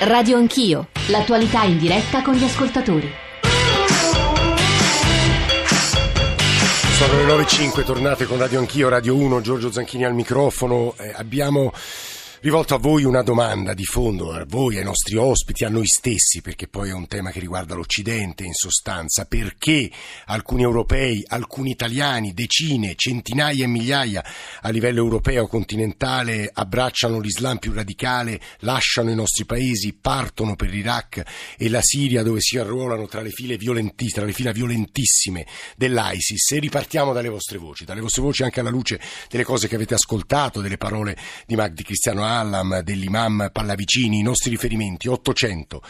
Radio 0.00 0.36
Anch'io, 0.36 0.88
l'attualità 1.08 1.62
in 1.62 1.78
diretta 1.78 2.20
con 2.20 2.34
gli 2.34 2.44
ascoltatori. 2.44 3.10
Sono 6.98 7.16
le 7.16 7.24
9.05, 7.24 7.84
tornate 7.84 8.26
con 8.26 8.38
Radio 8.38 8.58
Anch'io, 8.58 8.88
Radio 8.88 9.16
1, 9.16 9.40
Giorgio 9.40 9.72
Zanchini 9.72 10.04
al 10.04 10.14
microfono. 10.14 10.94
Eh, 10.98 11.12
abbiamo 11.14 11.72
rivolto 12.44 12.74
a 12.74 12.78
voi 12.78 13.04
una 13.04 13.22
domanda 13.22 13.72
di 13.72 13.84
fondo, 13.84 14.30
a 14.30 14.44
voi, 14.46 14.76
ai 14.76 14.84
nostri 14.84 15.16
ospiti, 15.16 15.64
a 15.64 15.70
noi 15.70 15.86
stessi, 15.86 16.42
perché 16.42 16.68
poi 16.68 16.90
è 16.90 16.92
un 16.92 17.06
tema 17.06 17.30
che 17.30 17.40
riguarda 17.40 17.74
l'Occidente 17.74 18.44
in 18.44 18.52
sostanza, 18.52 19.24
perché 19.24 19.90
alcuni 20.26 20.62
europei, 20.62 21.24
alcuni 21.26 21.70
italiani, 21.70 22.34
decine, 22.34 22.96
centinaia 22.96 23.64
e 23.64 23.66
migliaia 23.66 24.22
a 24.60 24.68
livello 24.68 24.98
europeo 24.98 25.46
continentale 25.46 26.50
abbracciano 26.52 27.18
l'Islam 27.18 27.56
più 27.56 27.72
radicale, 27.72 28.38
lasciano 28.58 29.10
i 29.10 29.14
nostri 29.14 29.46
paesi, 29.46 29.94
partono 29.98 30.54
per 30.54 30.68
l'Iraq 30.68 31.22
e 31.56 31.70
la 31.70 31.80
Siria 31.80 32.22
dove 32.22 32.42
si 32.42 32.58
arruolano 32.58 33.06
tra 33.06 33.22
le 33.22 33.30
file 33.30 33.56
violenti, 33.56 34.08
tra 34.08 34.26
le 34.26 34.34
fila 34.34 34.52
violentissime 34.52 35.46
dell'ISIS. 35.78 36.52
E 36.52 36.58
ripartiamo 36.58 37.14
dalle 37.14 37.30
vostre 37.30 37.56
voci, 37.56 37.86
dalle 37.86 38.02
vostre 38.02 38.20
voci 38.20 38.42
anche 38.42 38.60
alla 38.60 38.68
luce 38.68 39.00
delle 39.30 39.44
cose 39.44 39.66
che 39.66 39.76
avete 39.76 39.94
ascoltato, 39.94 40.60
delle 40.60 40.76
parole 40.76 41.16
di 41.46 41.56
Magdi 41.56 41.82
Cristiano 41.82 42.32
Allam, 42.38 42.80
dell'imam 42.80 43.50
Pallavicini, 43.52 44.18
i 44.18 44.22
nostri 44.22 44.50
riferimenti 44.50 45.08
800 45.08 45.82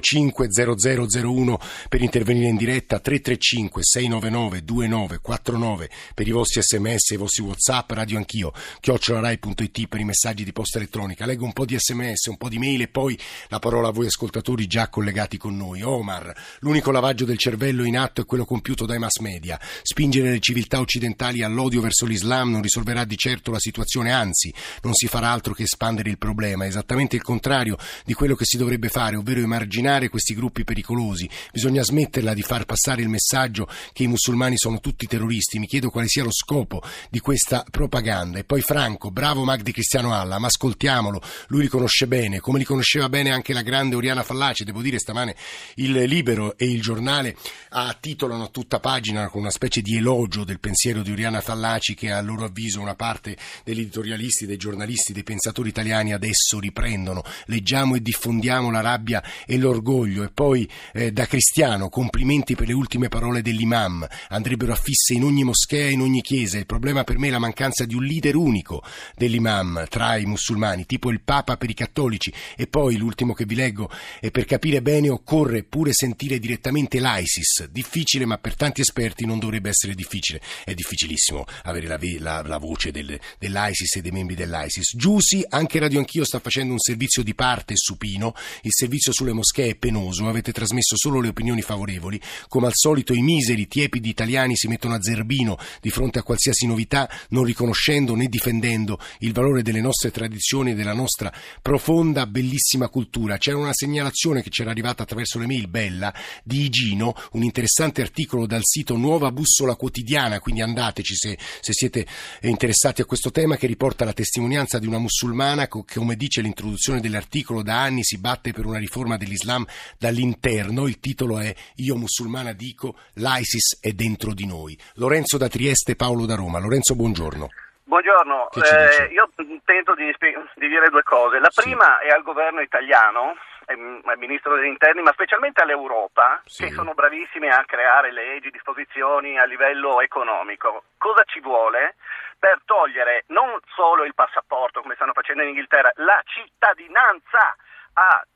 05 0.00 0.48
0001 0.50 1.58
per 1.88 2.02
intervenire 2.02 2.48
in 2.48 2.56
diretta, 2.56 2.98
335 2.98 3.82
699 3.82 4.64
2949 4.64 5.90
per 6.14 6.26
i 6.26 6.30
vostri 6.30 6.62
sms, 6.62 7.10
i 7.10 7.16
vostri 7.16 7.42
whatsapp, 7.42 7.90
radio 7.90 8.16
anch'io, 8.18 8.52
chiocciolarai.it 8.80 9.88
per 9.88 10.00
i 10.00 10.04
messaggi 10.04 10.44
di 10.44 10.52
posta 10.52 10.78
elettronica. 10.78 11.26
Leggo 11.26 11.44
un 11.44 11.52
po' 11.52 11.64
di 11.64 11.76
sms, 11.78 12.26
un 12.26 12.36
po' 12.36 12.48
di 12.48 12.58
mail 12.58 12.82
e 12.82 12.88
poi 12.88 13.18
la 13.48 13.58
parola 13.58 13.88
a 13.88 13.92
voi 13.92 14.06
ascoltatori 14.06 14.66
già 14.66 14.88
collegati 14.88 15.36
con 15.36 15.56
noi. 15.56 15.82
Omar, 15.82 16.34
l'unico 16.60 16.90
lavaggio 16.90 17.24
del 17.24 17.38
cervello 17.38 17.84
in 17.84 17.98
atto 17.98 18.22
è 18.22 18.26
quello 18.26 18.44
compiuto 18.44 18.86
dai 18.86 18.98
mass 18.98 19.18
media. 19.18 19.60
Spingere 19.82 20.30
le 20.30 20.40
civiltà 20.40 20.80
occidentali 20.80 21.42
all'odio 21.42 21.80
verso 21.80 22.06
l'Islam 22.06 22.50
non 22.50 22.62
risolverà 22.62 23.04
di 23.04 23.16
certo 23.16 23.50
la 23.50 23.58
situazione, 23.58 24.12
anzi 24.12 24.52
non 24.82 24.94
si 24.94 25.06
farà 25.06 25.30
altro 25.30 25.54
che 25.54 25.66
espandere 25.82 26.10
il 26.10 26.18
problema, 26.18 26.64
esattamente 26.64 27.16
il 27.16 27.22
contrario 27.22 27.76
di 28.04 28.14
quello 28.14 28.36
che 28.36 28.44
si 28.44 28.56
dovrebbe 28.56 28.88
fare, 28.88 29.16
ovvero 29.16 29.40
emarginare 29.40 30.08
questi 30.08 30.32
gruppi 30.32 30.62
pericolosi. 30.62 31.28
Bisogna 31.52 31.82
smetterla 31.82 32.34
di 32.34 32.42
far 32.42 32.66
passare 32.66 33.02
il 33.02 33.08
messaggio 33.08 33.68
che 33.92 34.04
i 34.04 34.06
musulmani 34.06 34.56
sono 34.56 34.78
tutti 34.78 35.06
terroristi. 35.06 35.58
Mi 35.58 35.66
chiedo 35.66 35.90
quale 35.90 36.06
sia 36.06 36.22
lo 36.22 36.30
scopo 36.32 36.82
di 37.10 37.18
questa 37.18 37.64
propaganda. 37.68 38.38
E 38.38 38.44
poi 38.44 38.60
Franco, 38.60 39.10
bravo 39.10 39.42
Magdi 39.42 39.72
Cristiano 39.72 40.14
Alla, 40.14 40.38
ma 40.38 40.46
ascoltiamolo, 40.46 41.20
lui 41.48 41.62
li 41.62 41.68
conosce 41.68 42.06
bene, 42.06 42.38
come 42.38 42.58
li 42.58 42.64
conosceva 42.64 43.08
bene 43.08 43.32
anche 43.32 43.52
la 43.52 43.62
grande 43.62 43.96
Oriana 43.96 44.22
Fallaci. 44.22 44.62
Devo 44.62 44.82
dire 44.82 45.00
stamane 45.00 45.34
il 45.76 45.92
Libero 46.04 46.56
e 46.56 46.70
il 46.70 46.80
giornale 46.80 47.36
ah, 47.70 47.96
titolano 47.98 48.44
a 48.44 48.48
tutta 48.48 48.78
pagina 48.78 49.28
con 49.28 49.40
una 49.40 49.50
specie 49.50 49.80
di 49.80 49.96
elogio 49.96 50.44
del 50.44 50.60
pensiero 50.60 51.02
di 51.02 51.10
Oriana 51.10 51.40
Fallaci 51.40 51.94
che 51.94 52.12
a 52.12 52.20
loro 52.20 52.44
avviso 52.44 52.80
una 52.80 52.94
parte 52.94 53.36
degli 53.64 53.80
editorialisti, 53.80 54.46
dei 54.46 54.56
giornalisti, 54.56 55.12
dei 55.12 55.24
pensatori 55.24 55.61
italiani 55.68 56.12
adesso 56.12 56.58
riprendono. 56.58 57.22
Leggiamo 57.46 57.94
e 57.94 58.00
diffondiamo 58.00 58.70
la 58.70 58.80
rabbia 58.80 59.22
e 59.46 59.56
l'orgoglio. 59.58 60.22
E 60.24 60.30
poi 60.30 60.68
eh, 60.92 61.12
da 61.12 61.26
cristiano, 61.26 61.88
complimenti 61.88 62.54
per 62.54 62.66
le 62.66 62.72
ultime 62.72 63.08
parole 63.08 63.42
dell'imam. 63.42 64.06
Andrebbero 64.28 64.72
affisse 64.72 65.14
in 65.14 65.24
ogni 65.24 65.44
moschea 65.44 65.88
in 65.88 66.00
ogni 66.00 66.22
chiesa. 66.22 66.58
Il 66.58 66.66
problema 66.66 67.04
per 67.04 67.18
me 67.18 67.28
è 67.28 67.30
la 67.30 67.38
mancanza 67.38 67.84
di 67.84 67.94
un 67.94 68.04
leader 68.04 68.36
unico 68.36 68.82
dell'imam 69.16 69.86
tra 69.88 70.16
i 70.16 70.24
musulmani, 70.24 70.86
tipo 70.86 71.10
il 71.10 71.20
Papa 71.22 71.56
per 71.56 71.70
i 71.70 71.74
cattolici. 71.74 72.32
E 72.56 72.66
poi 72.66 72.96
l'ultimo 72.96 73.32
che 73.34 73.44
vi 73.44 73.54
leggo 73.54 73.90
è 74.20 74.30
per 74.30 74.44
capire 74.44 74.82
bene 74.82 75.08
occorre 75.08 75.62
pure 75.62 75.92
sentire 75.92 76.38
direttamente 76.38 77.00
l'ISIS. 77.00 77.68
Difficile, 77.68 78.24
ma 78.26 78.38
per 78.38 78.56
tanti 78.56 78.80
esperti 78.80 79.26
non 79.26 79.38
dovrebbe 79.38 79.68
essere 79.68 79.94
difficile. 79.94 80.40
È 80.64 80.74
difficilissimo 80.74 81.44
avere 81.64 81.86
la, 81.86 81.98
la, 82.18 82.42
la 82.42 82.58
voce 82.58 82.90
del, 82.90 83.18
dell'ISIS 83.38 83.96
e 83.96 84.00
dei 84.00 84.10
membri 84.10 84.34
dell'ISIS. 84.34 84.96
Giusi, 84.96 85.44
anche 85.52 85.78
Radio 85.78 85.98
Anch'io 85.98 86.24
sta 86.24 86.40
facendo 86.40 86.72
un 86.72 86.78
servizio 86.78 87.22
di 87.22 87.34
parte 87.34 87.74
supino, 87.76 88.34
il 88.62 88.72
servizio 88.72 89.12
sulle 89.12 89.32
moschee 89.32 89.70
è 89.70 89.74
penoso, 89.74 90.26
avete 90.26 90.50
trasmesso 90.50 90.96
solo 90.96 91.20
le 91.20 91.28
opinioni 91.28 91.60
favorevoli, 91.60 92.20
come 92.48 92.66
al 92.66 92.72
solito 92.74 93.12
i 93.12 93.20
miseri, 93.20 93.68
tiepidi 93.68 94.08
italiani 94.08 94.56
si 94.56 94.66
mettono 94.68 94.94
a 94.94 95.02
zerbino 95.02 95.58
di 95.80 95.90
fronte 95.90 96.18
a 96.18 96.22
qualsiasi 96.22 96.66
novità, 96.66 97.08
non 97.30 97.44
riconoscendo 97.44 98.14
né 98.14 98.28
difendendo 98.28 98.98
il 99.18 99.32
valore 99.32 99.62
delle 99.62 99.82
nostre 99.82 100.10
tradizioni 100.10 100.70
e 100.70 100.74
della 100.74 100.94
nostra 100.94 101.30
profonda, 101.60 102.26
bellissima 102.26 102.88
cultura. 102.88 103.36
C'era 103.36 103.58
una 103.58 103.74
segnalazione 103.74 104.42
che 104.42 104.48
c'era 104.48 104.70
arrivata 104.70 105.02
attraverso 105.02 105.38
le 105.38 105.46
mail 105.46 105.68
bella 105.68 106.14
di 106.42 106.64
Igino, 106.64 107.14
un 107.32 107.42
interessante 107.42 108.00
articolo 108.00 108.46
dal 108.46 108.62
sito 108.64 108.96
Nuova 108.96 109.30
Bussola 109.30 109.76
Quotidiana, 109.76 110.40
quindi 110.40 110.62
andateci 110.62 111.14
se, 111.14 111.38
se 111.60 111.72
siete 111.74 112.06
interessati 112.40 113.02
a 113.02 113.04
questo 113.04 113.30
tema, 113.30 113.56
che 113.56 113.66
riporta 113.66 114.06
la 114.06 114.14
testimonianza 114.14 114.78
di 114.78 114.86
una 114.86 114.98
musulmana 114.98 115.40
che, 115.84 115.98
come 115.98 116.14
dice 116.14 116.40
l'introduzione 116.40 117.00
dell'articolo, 117.00 117.62
da 117.62 117.82
anni 117.82 118.02
si 118.02 118.18
batte 118.18 118.52
per 118.52 118.66
una 118.66 118.78
riforma 118.78 119.16
dell'Islam 119.16 119.64
dall'interno. 119.98 120.86
Il 120.86 121.00
titolo 121.00 121.38
è 121.38 121.52
Io 121.76 121.96
musulmana 121.96 122.52
dico, 122.52 122.96
l'ISIS 123.14 123.80
è 123.80 123.90
dentro 123.90 124.32
di 124.34 124.46
noi. 124.46 124.78
Lorenzo 124.94 125.38
da 125.38 125.48
Trieste, 125.48 125.96
Paolo 125.96 126.26
da 126.26 126.36
Roma. 126.36 126.58
Lorenzo, 126.58 126.94
buongiorno. 126.94 127.48
Buongiorno, 127.84 128.48
eh, 128.52 129.12
io 129.12 129.28
tento 129.66 129.94
di, 129.94 130.06
di, 130.54 130.68
dire 130.68 130.88
due 130.88 131.02
cose. 131.02 131.38
La 131.40 131.50
prima 131.54 131.98
sì. 132.00 132.06
è 132.06 132.10
al 132.10 132.22
governo 132.22 132.62
italiano, 132.62 133.36
al 133.66 134.18
ministro 134.18 134.54
degli 134.54 134.68
interni, 134.68 135.02
ma 135.02 135.12
specialmente 135.12 135.60
all'Europa, 135.60 136.40
sì. 136.46 136.64
che 136.64 136.70
sono 136.70 136.94
bravissime 136.94 137.48
a 137.48 137.64
creare 137.66 138.10
leggi, 138.10 138.48
disposizioni 138.48 139.38
a 139.38 139.44
livello 139.44 140.00
economico. 140.00 140.84
Cosa 140.96 141.22
ci 141.26 141.40
vuole? 141.40 141.96
Per 142.42 142.58
togliere 142.64 143.22
non 143.28 143.60
solo 143.76 144.02
il 144.02 144.14
passaporto, 144.14 144.82
come 144.82 144.96
stanno 144.96 145.12
facendo 145.12 145.42
in 145.42 145.50
Inghilterra, 145.50 145.92
la 146.02 146.20
cittadinanza 146.24 147.54
al 147.94 148.26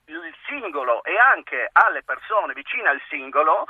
singolo 0.46 1.02
e 1.02 1.18
anche 1.18 1.68
alle 1.72 2.04
persone 2.04 2.52
vicine 2.52 2.88
al 2.88 3.02
singolo 3.08 3.66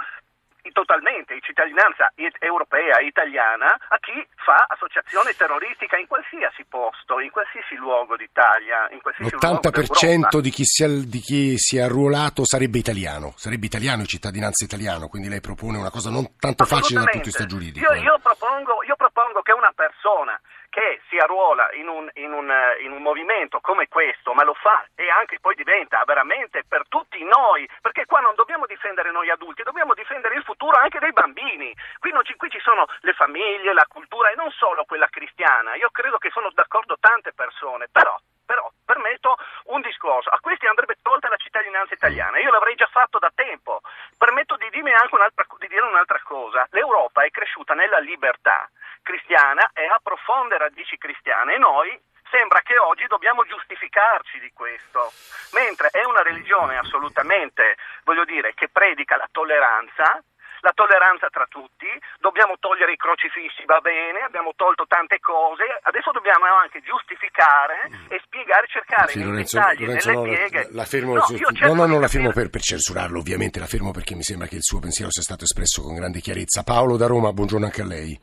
totalmente 0.72 1.34
di 1.34 1.40
cittadinanza 1.40 2.12
europea, 2.38 3.00
italiana, 3.00 3.70
a 3.88 3.98
chi 3.98 4.12
fa 4.34 4.66
associazione 4.68 5.34
terroristica 5.36 5.96
in 5.96 6.06
qualsiasi 6.06 6.64
posto, 6.68 7.20
in 7.20 7.30
qualsiasi 7.30 7.76
luogo 7.76 8.16
d'Italia. 8.16 8.88
In 8.90 9.00
qualsiasi 9.00 9.34
L'80% 9.34 10.38
di 10.40 10.50
chi, 10.50 10.64
si 10.64 10.84
è, 10.84 10.88
di 10.88 11.20
chi 11.20 11.58
si 11.58 11.76
è 11.76 11.82
arruolato 11.82 12.44
sarebbe 12.44 12.78
italiano, 12.78 13.32
sarebbe 13.36 13.66
italiano 13.66 14.02
e 14.02 14.06
cittadinanza 14.06 14.64
italiano, 14.64 15.08
quindi 15.08 15.28
lei 15.28 15.40
propone 15.40 15.78
una 15.78 15.90
cosa 15.90 16.10
non 16.10 16.36
tanto 16.38 16.64
facile 16.64 17.00
dal 17.00 17.10
punto 17.10 17.28
di 17.28 17.32
vista 17.32 17.46
giuridico. 17.46 17.84
Io, 17.84 17.92
eh. 17.92 18.00
io, 18.00 18.18
propongo, 18.22 18.82
io 18.84 18.96
propongo 18.96 19.05
che 19.42 19.52
una 19.52 19.72
persona 19.74 20.38
che 20.68 21.00
si 21.08 21.16
arruola 21.16 21.72
in 21.72 21.88
un, 21.88 22.10
in, 22.14 22.32
un, 22.32 22.52
in 22.80 22.92
un, 22.92 23.00
movimento 23.00 23.60
come 23.60 23.88
questo, 23.88 24.34
ma 24.34 24.44
lo 24.44 24.52
fa 24.52 24.84
e 24.94 25.08
anche 25.08 25.38
poi 25.40 25.54
diventa 25.54 26.02
veramente 26.04 26.64
per 26.68 26.82
tutti 26.88 27.24
noi, 27.24 27.66
perché 27.80 28.04
qua 28.04 28.20
non 28.20 28.34
dobbiamo 28.34 28.66
difendere 28.66 29.10
noi 29.10 29.30
adulti, 29.30 29.62
dobbiamo 29.62 29.94
difendere 29.94 30.34
il 30.34 30.42
futuro 30.42 30.76
anche 30.76 30.98
dei 30.98 31.12
bambini. 31.12 31.74
Qui, 31.98 32.12
ci, 32.24 32.36
qui 32.36 32.50
ci 32.50 32.60
sono 32.60 32.84
le 33.00 33.14
famiglie, 33.14 33.72
la 33.72 33.86
cultura 33.88 34.28
e 34.28 34.34
non 34.34 34.50
solo 34.50 34.84
quella 34.84 35.08
cristiana. 35.08 35.76
Io 35.76 35.88
credo 35.90 36.18
che 36.18 36.28
sono 36.28 36.50
d'accordo 36.52 36.98
tante 37.00 37.32
persone, 37.32 37.88
però, 37.90 38.14
però 38.44 38.70
permetto 38.84 39.36
un 39.72 39.80
discorso. 39.80 40.28
A 40.28 40.40
questi 40.40 40.66
andrebbe 40.66 40.96
tolta 41.00 41.30
la 41.30 41.36
cittadinanza 41.36 41.94
italiana. 41.94 42.38
Io 42.38 42.50
l'avrei 42.50 42.74
già 42.74 42.88
fatto 42.90 43.18
da 43.18 43.32
tempo. 43.34 43.80
Permetto 44.18 44.56
di, 44.56 44.66
anche 44.66 45.16
di 45.58 45.68
dire 45.68 45.86
un'altra 45.86 46.20
cosa. 46.22 46.66
L'Europa 46.72 47.22
è 47.22 47.30
cresciuta 47.30 47.72
nella 47.72 47.98
libertà 47.98 48.68
cristiana 49.06 49.70
e 49.72 49.86
ha 49.86 50.00
profonde 50.02 50.58
radici 50.58 50.98
cristiane 50.98 51.54
e 51.54 51.58
noi 51.58 51.94
sembra 52.28 52.58
che 52.66 52.76
oggi 52.76 53.06
dobbiamo 53.06 53.46
giustificarci 53.46 54.40
di 54.40 54.50
questo, 54.52 55.12
mentre 55.54 55.94
è 55.94 56.02
una 56.04 56.22
religione 56.22 56.76
assolutamente, 56.76 57.78
voglio 58.02 58.24
dire, 58.24 58.52
che 58.54 58.68
predica 58.68 59.16
la 59.16 59.28
tolleranza, 59.30 60.18
la 60.60 60.72
tolleranza 60.74 61.28
tra 61.30 61.46
tutti, 61.46 61.86
dobbiamo 62.18 62.58
togliere 62.58 62.92
i 62.92 62.96
crocifissi, 62.96 63.62
va 63.66 63.78
bene, 63.78 64.26
abbiamo 64.26 64.52
tolto 64.56 64.86
tante 64.88 65.20
cose, 65.20 65.62
adesso 65.82 66.10
dobbiamo 66.10 66.50
anche 66.58 66.82
giustificare 66.82 67.86
e 68.08 68.18
spiegare, 68.24 68.66
cercare 68.66 69.12
sì, 69.14 69.18
nei 69.22 69.28
Lorenzo, 69.30 69.58
dettagli, 69.58 69.86
Lorenzo, 69.86 70.10
nelle 70.10 70.18
no, 70.18 70.34
pieghe. 70.34 70.62
La, 70.74 70.82
la 70.82 70.84
fermo, 70.84 71.14
no, 71.14 71.24
no, 71.30 71.74
no, 71.74 71.86
non 71.86 72.00
la 72.00 72.08
fermo 72.08 72.32
per, 72.32 72.50
per, 72.50 72.60
censurarlo, 72.60 73.22
ovviamente, 73.22 73.62
la 73.62 73.70
fermo 73.70 73.92
perché 73.92 74.18
mi 74.18 74.26
sembra 74.26 74.50
che 74.50 74.58
il 74.58 74.66
suo 74.66 74.80
pensiero 74.80 75.14
sia 75.14 75.22
stato 75.22 75.44
espresso 75.44 75.82
con 75.82 75.94
grande 75.94 76.18
chiarezza. 76.18 76.66
Paolo 76.66 76.96
da 76.96 77.06
Roma, 77.06 77.32
buongiorno 77.32 77.66
anche 77.66 77.82
a 77.82 77.86
lei. 77.86 78.18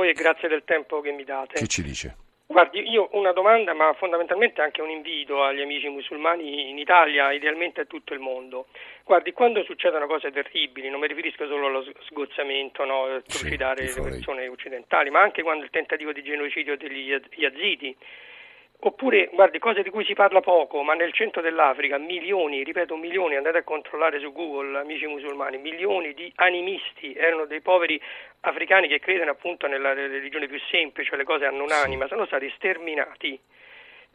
Voi 0.00 0.08
e 0.08 0.12
grazie 0.14 0.48
del 0.48 0.62
tempo 0.64 1.02
che 1.02 1.12
mi 1.12 1.24
date. 1.24 1.58
Che 1.58 1.66
ci 1.66 1.82
dice? 1.82 2.16
Guardi, 2.46 2.80
io 2.88 3.10
una 3.12 3.32
domanda, 3.32 3.74
ma 3.74 3.92
fondamentalmente 3.92 4.62
anche 4.62 4.80
un 4.80 4.88
invito 4.88 5.44
agli 5.44 5.60
amici 5.60 5.88
musulmani 5.90 6.70
in 6.70 6.78
Italia, 6.78 7.30
idealmente 7.32 7.82
a 7.82 7.84
tutto 7.84 8.14
il 8.14 8.18
mondo. 8.18 8.68
Guardi, 9.04 9.34
quando 9.34 9.62
succedono 9.62 10.06
cose 10.06 10.32
terribili, 10.32 10.88
non 10.88 11.00
mi 11.00 11.06
riferisco 11.06 11.46
solo 11.46 11.66
allo 11.66 11.84
sgozzamento, 12.06 12.82
no, 12.86 13.20
trucidare 13.26 13.88
sì, 13.88 14.00
le 14.00 14.08
persone 14.08 14.48
occidentali, 14.48 15.10
ma 15.10 15.20
anche 15.20 15.42
quando 15.42 15.64
il 15.64 15.70
tentativo 15.70 16.12
di 16.12 16.22
genocidio 16.22 16.78
degli 16.78 17.14
yazidi, 17.34 17.94
Oppure, 18.82 19.28
guardi, 19.34 19.58
cose 19.58 19.82
di 19.82 19.90
cui 19.90 20.06
si 20.06 20.14
parla 20.14 20.40
poco, 20.40 20.82
ma 20.82 20.94
nel 20.94 21.12
centro 21.12 21.42
dell'Africa 21.42 21.98
milioni, 21.98 22.64
ripeto 22.64 22.96
milioni, 22.96 23.36
andate 23.36 23.58
a 23.58 23.62
controllare 23.62 24.18
su 24.20 24.32
Google, 24.32 24.78
amici 24.78 25.06
musulmani, 25.06 25.58
milioni 25.58 26.14
di 26.14 26.32
animisti, 26.36 27.12
erano 27.12 27.44
dei 27.44 27.60
poveri 27.60 28.00
africani 28.40 28.88
che 28.88 28.98
credono 28.98 29.32
appunto 29.32 29.66
nella 29.66 29.92
religione 29.92 30.46
più 30.46 30.58
semplice, 30.70 31.10
cioè 31.10 31.18
le 31.18 31.24
cose 31.24 31.44
hanno 31.44 31.64
un'anima, 31.64 32.06
sono 32.06 32.24
stati 32.24 32.50
sterminati 32.56 33.38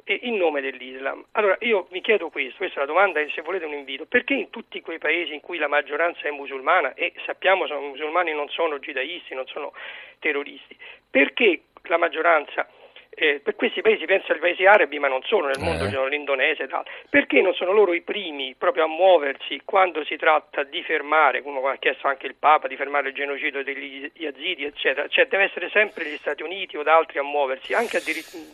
in 0.06 0.36
nome 0.36 0.62
dell'Islam. 0.62 1.24
Allora 1.34 1.58
io 1.60 1.86
mi 1.92 2.02
chiedo 2.02 2.30
questo, 2.30 2.58
questa 2.58 2.78
è 2.78 2.80
la 2.80 2.92
domanda 2.92 3.20
e 3.20 3.30
se 3.36 3.42
volete 3.42 3.66
un 3.66 3.74
invito, 3.74 4.08
perché 4.08 4.34
in 4.34 4.50
tutti 4.50 4.82
quei 4.82 4.98
paesi 4.98 5.36
in 5.36 5.42
cui 5.42 5.60
la 5.60 5.68
maggioranza 5.68 6.28
è 6.28 6.32
musulmana 6.32 6.96
e 6.96 7.14
sappiamo 7.24 7.66
che 7.66 7.74
i 7.74 7.80
musulmani 7.80 8.34
non 8.34 8.50
sono 8.50 8.80
jihadisti, 8.80 9.36
non 9.36 9.46
sono 9.46 9.74
terroristi, 10.18 10.76
perché 11.08 11.66
la 11.84 11.98
maggioranza 11.98 12.68
eh, 13.16 13.40
per 13.44 13.56
questi 13.56 13.82
paesi, 13.82 14.06
penso 14.06 14.32
ai 14.32 14.40
paesi 14.40 14.66
arabi, 14.66 15.00
ma 15.00 15.08
non 15.08 15.22
solo, 15.24 15.48
nel 15.48 15.60
mondo 15.60 15.86
eh. 15.86 16.10
l'Indonesia 16.10 16.66
e 16.66 16.70
altri, 16.70 16.92
perché 17.10 17.42
non 17.42 17.54
sono 17.54 17.72
loro 17.72 17.94
i 17.94 18.02
primi 18.02 18.56
proprio 18.58 18.84
a 18.84 18.88
muoversi 18.88 19.62
quando 19.64 20.04
si 20.06 20.16
tratta 20.18 20.64
di 20.64 20.84
fermare, 20.84 21.42
come 21.42 21.60
ha 21.70 21.78
chiesto 21.78 22.08
anche 22.08 22.28
il 22.28 22.36
Papa, 22.38 22.68
di 22.68 22.76
fermare 22.76 23.10
il 23.10 23.16
genocidio 23.16 23.64
degli 23.64 24.12
yazidi, 24.14 24.66
eccetera, 24.66 25.08
cioè 25.08 25.28
deve 25.28 25.46
essere 25.46 25.70
sempre 25.70 26.06
gli 26.06 26.18
Stati 26.18 26.44
Uniti 26.44 26.78
o 26.78 26.84
da 26.84 26.98
altri 26.98 27.20
a 27.20 27.24
muoversi, 27.24 27.74
anche 27.74 28.02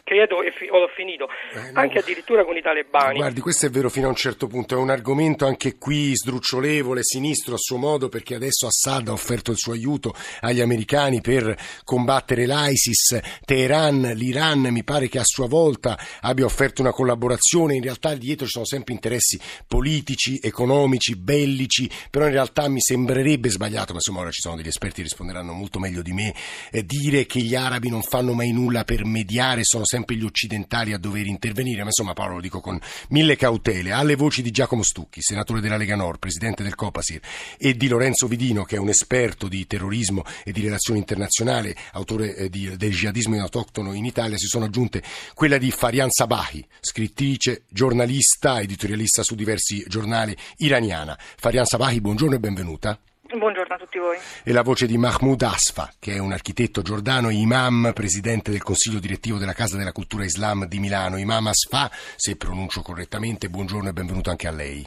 credo, 0.04 0.44
e 0.44 0.52
fi- 0.52 0.70
ho 0.70 0.88
finito, 0.90 1.28
eh, 1.28 1.72
anche 1.74 2.00
addirittura 2.00 2.46
con 2.46 2.56
i 2.56 2.62
talebani. 2.62 3.18
Guardi, 3.18 3.42
questo 3.42 3.66
è 3.66 3.70
vero 3.70 3.90
fino 3.90 4.08
a 4.08 4.10
un 4.10 4.16
certo 4.16 4.48
punto, 4.48 4.76
è 4.76 4.78
un 4.78 4.90
argomento 4.90 5.46
anche 5.46 5.78
qui 5.78 6.16
sdrucciolevole, 6.16 7.02
sinistro 7.04 7.56
a 7.56 7.58
suo 7.58 7.78
modo, 7.78 8.10
perché 8.10 8.36
adesso 8.36 8.68
Assad 8.68 9.08
ha 9.08 9.12
offerto 9.12 9.52
il 9.52 9.58
suo 9.58 9.74
aiuto 9.74 10.14
agli 10.42 10.62
americani 10.62 11.22
per 11.22 11.56
combattere 11.84 12.46
l'ISIS, 12.46 13.40
Teheran, 13.44 14.12
l'Iran, 14.16 14.51
Iran 14.52 14.74
mi 14.74 14.84
pare 14.84 15.08
che 15.08 15.20
a 15.20 15.24
sua 15.24 15.48
volta 15.48 15.98
abbia 16.22 16.46
offerto 16.46 16.82
una 16.82 16.92
collaborazione, 16.92 17.76
in 17.76 17.82
realtà 17.82 18.14
dietro 18.16 18.46
ci 18.46 18.52
sono 18.52 18.66
sempre 18.66 18.94
interessi 18.94 19.40
politici, 19.68 20.40
economici, 20.42 21.16
bellici, 21.16 21.90
però 22.10 22.26
in 22.26 22.32
realtà 22.32 22.68
mi 22.68 22.82
sembrerebbe 22.82 23.50
sbagliato, 23.50 23.92
ma 23.92 23.96
insomma 23.96 24.20
ora 24.20 24.32
ci 24.32 24.42
sono 24.42 24.56
degli 24.56 24.68
esperti 24.68 24.98
che 24.98 25.04
risponderanno 25.04 25.54
molto 25.54 25.80
meglio 25.80 26.02
di 26.02 26.14
me, 26.14 26.34
eh, 26.72 26.86
dire 26.86 27.26
che 27.26 27.40
gli 27.40 27.56
arabi 27.56 27.90
non 27.90 28.02
fanno 28.02 28.34
mai 28.34 28.52
nulla 28.52 28.84
per 28.84 29.06
mediare, 29.06 29.64
sono 29.64 29.86
sempre 29.86 30.16
gli 30.16 30.24
occidentali 30.24 30.94
a 30.94 30.98
dover 30.98 31.26
intervenire, 31.26 31.80
ma 31.80 31.88
insomma 31.88 32.14
Paolo 32.14 32.36
lo 32.36 32.42
dico 32.42 32.60
con 32.60 32.80
mille 33.10 33.36
cautele, 33.36 33.92
alle 33.92 34.16
voci 34.16 34.42
di 34.42 34.52
Giacomo 34.52 34.84
Stucchi, 34.84 35.22
senatore 35.22 35.62
della 35.62 35.78
Lega 35.78 35.96
Nord, 35.96 36.20
presidente 36.20 36.64
del 36.64 36.76
Copasir, 36.76 37.22
e 37.58 37.76
di 37.76 37.88
Lorenzo 37.88 38.28
Vidino, 38.28 38.64
che 38.64 38.76
è 38.76 38.80
un 38.80 38.90
esperto 38.90 39.48
di 39.48 39.66
terrorismo 39.66 40.24
e 40.44 40.52
di 40.52 40.62
relazioni 40.62 41.00
internazionali, 41.00 41.74
autore 41.94 42.36
eh, 42.36 42.50
di, 42.50 42.76
del 42.76 42.92
jihadismo 42.92 43.40
autoctono 43.42 43.94
in 43.94 44.06
Italia, 44.06 44.38
si 44.42 44.48
sono 44.48 44.66
aggiunte 44.66 45.04
quella 45.34 45.58
di 45.58 45.72
Farian 45.72 46.10
Sabahi, 46.10 46.66
scrittrice, 46.80 47.64
giornalista, 47.70 48.60
editorialista 48.60 49.24
su 49.24 49.36
diversi 49.36 49.84
giornali 49.88 50.36
iraniana. 50.58 51.18
Farian 51.18 51.66
Sabahi, 51.66 52.02
buongiorno 52.02 52.36
e 52.36 52.40
benvenuta. 52.40 53.00
Buongiorno 53.38 53.76
a 53.76 53.78
tutti 53.78 53.98
voi. 53.98 54.18
E 54.44 54.52
la 54.52 54.62
voce 54.62 54.86
di 54.88 54.98
Mahmoud 54.98 55.42
Asfa, 55.44 55.94
che 56.00 56.16
è 56.16 56.18
un 56.18 56.34
architetto 56.34 56.82
giordano, 56.82 57.30
imam, 57.30 57.92
presidente 57.94 58.52
del 58.52 58.62
Consiglio 58.62 59.00
direttivo 59.00 59.38
della 59.38 59.54
Casa 59.54 59.78
della 59.78 59.94
Cultura 59.94 60.26
Islam 60.26 60.66
di 60.66 60.80
Milano. 60.80 61.18
Imam 61.18 61.48
Asfa, 61.48 61.90
se 62.18 62.36
pronuncio 62.36 62.82
correttamente, 62.82 63.50
buongiorno 63.50 63.88
e 63.88 63.94
benvenuto 63.94 64.32
anche 64.32 64.48
a 64.48 64.52
lei. 64.52 64.86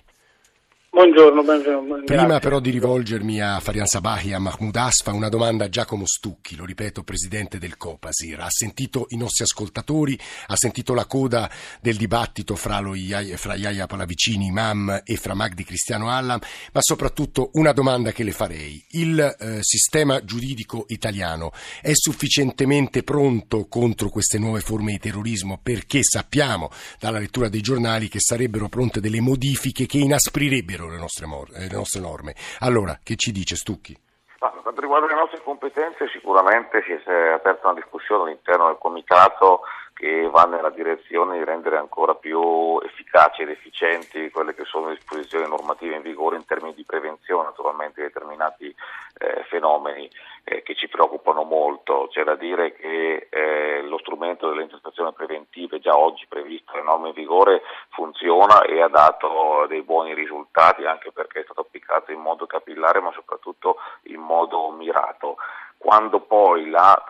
Buongiorno, 0.94 1.42
buongiorno. 1.42 2.04
Prima 2.04 2.38
però 2.38 2.60
di 2.60 2.70
rivolgermi 2.70 3.40
a 3.40 3.58
Farian 3.58 3.84
Sabahi 3.84 4.30
e 4.30 4.34
a 4.34 4.38
Mahmoud 4.38 4.76
Asfa, 4.76 5.12
una 5.12 5.28
domanda 5.28 5.64
a 5.64 5.68
Giacomo 5.68 6.06
Stucchi, 6.06 6.54
lo 6.54 6.64
ripeto, 6.64 7.02
presidente 7.02 7.58
del 7.58 7.76
Copasir. 7.76 8.38
Ha 8.38 8.48
sentito 8.48 9.06
i 9.08 9.16
nostri 9.16 9.42
ascoltatori, 9.42 10.16
ha 10.46 10.54
sentito 10.54 10.94
la 10.94 11.06
coda 11.06 11.50
del 11.80 11.96
dibattito 11.96 12.54
fra, 12.54 12.78
lo, 12.78 12.92
fra 13.34 13.56
Yahya 13.56 13.86
Palavicini, 13.86 14.46
imam, 14.46 15.02
e 15.02 15.16
fra 15.16 15.34
Magdi 15.34 15.64
Cristiano 15.64 16.10
Allam, 16.10 16.38
ma 16.72 16.80
soprattutto 16.80 17.50
una 17.54 17.72
domanda 17.72 18.12
che 18.12 18.22
le 18.22 18.30
farei. 18.30 18.80
Il 18.90 19.18
eh, 19.18 19.58
sistema 19.62 20.24
giuridico 20.24 20.84
italiano 20.86 21.50
è 21.82 21.92
sufficientemente 21.92 23.02
pronto 23.02 23.66
contro 23.66 24.10
queste 24.10 24.38
nuove 24.38 24.60
forme 24.60 24.92
di 24.92 24.98
terrorismo 25.00 25.58
perché 25.60 26.04
sappiamo 26.04 26.70
dalla 27.00 27.18
lettura 27.18 27.48
dei 27.48 27.62
giornali 27.62 28.06
che 28.06 28.20
sarebbero 28.20 28.68
pronte 28.68 29.00
delle 29.00 29.20
modifiche 29.20 29.86
che 29.86 29.98
inasprirebbero 29.98 30.82
le 30.88 30.98
nostre, 30.98 31.26
eh, 31.56 31.68
le 31.68 31.76
nostre 31.76 32.00
norme. 32.00 32.34
Allora, 32.60 32.98
che 33.02 33.16
ci 33.16 33.32
dice 33.32 33.56
Stucchi? 33.56 33.96
Ma, 34.40 34.50
per 34.50 34.62
quanto 34.62 34.80
riguarda 34.80 35.06
le 35.06 35.14
nostre 35.14 35.42
competenze, 35.42 36.08
sicuramente 36.08 36.82
si 36.84 36.92
è 36.92 37.32
aperta 37.32 37.68
una 37.68 37.80
discussione 37.80 38.24
all'interno 38.24 38.66
del 38.66 38.78
Comitato 38.78 39.62
che 39.94 40.28
va 40.28 40.42
nella 40.42 40.70
direzione 40.70 41.38
di 41.38 41.44
rendere 41.44 41.78
ancora 41.78 42.14
più 42.14 42.78
efficaci 42.82 43.42
ed 43.42 43.50
efficienti 43.50 44.30
quelle 44.30 44.54
che 44.54 44.64
sono 44.64 44.88
le 44.88 44.96
disposizioni 44.96 45.48
normative 45.48 45.94
in 45.94 46.02
vigore 46.02 46.36
in 46.36 46.44
termini 46.44 46.74
di 46.74 46.84
prevenzione 46.84 47.44
naturalmente 47.44 48.00
di 48.00 48.08
determinati 48.08 48.74
eh, 49.18 49.44
fenomeni 49.48 50.10
eh, 50.42 50.62
che 50.62 50.74
ci 50.74 50.88
preoccupano 50.88 51.44
molto. 51.44 52.08
C'è 52.10 52.24
da 52.24 52.34
dire 52.34 52.74
che 52.74 53.28
eh, 53.30 53.82
lo 53.82 53.98
strumento 53.98 54.48
delle 54.48 54.62
intercettazioni 54.62 55.12
preventive 55.12 55.78
già 55.78 55.96
oggi 55.96 56.26
previsto 56.28 56.74
le 56.74 56.82
norme 56.82 57.08
in 57.08 57.14
vigore 57.14 57.62
funziona 57.90 58.62
e 58.62 58.82
ha 58.82 58.88
dato 58.88 59.66
dei 59.68 59.82
buoni 59.82 60.12
risultati 60.12 60.84
anche 60.84 61.12
perché 61.12 61.40
è 61.40 61.44
stato 61.44 61.60
applicato 61.60 62.10
in 62.10 62.20
modo 62.20 62.46
capillare 62.46 63.00
ma 63.00 63.12
soprattutto 63.12 63.76
in 64.04 64.20
modo 64.20 64.70
mirato 64.70 65.36
quando 65.84 66.20
poi 66.20 66.70
la 66.70 67.04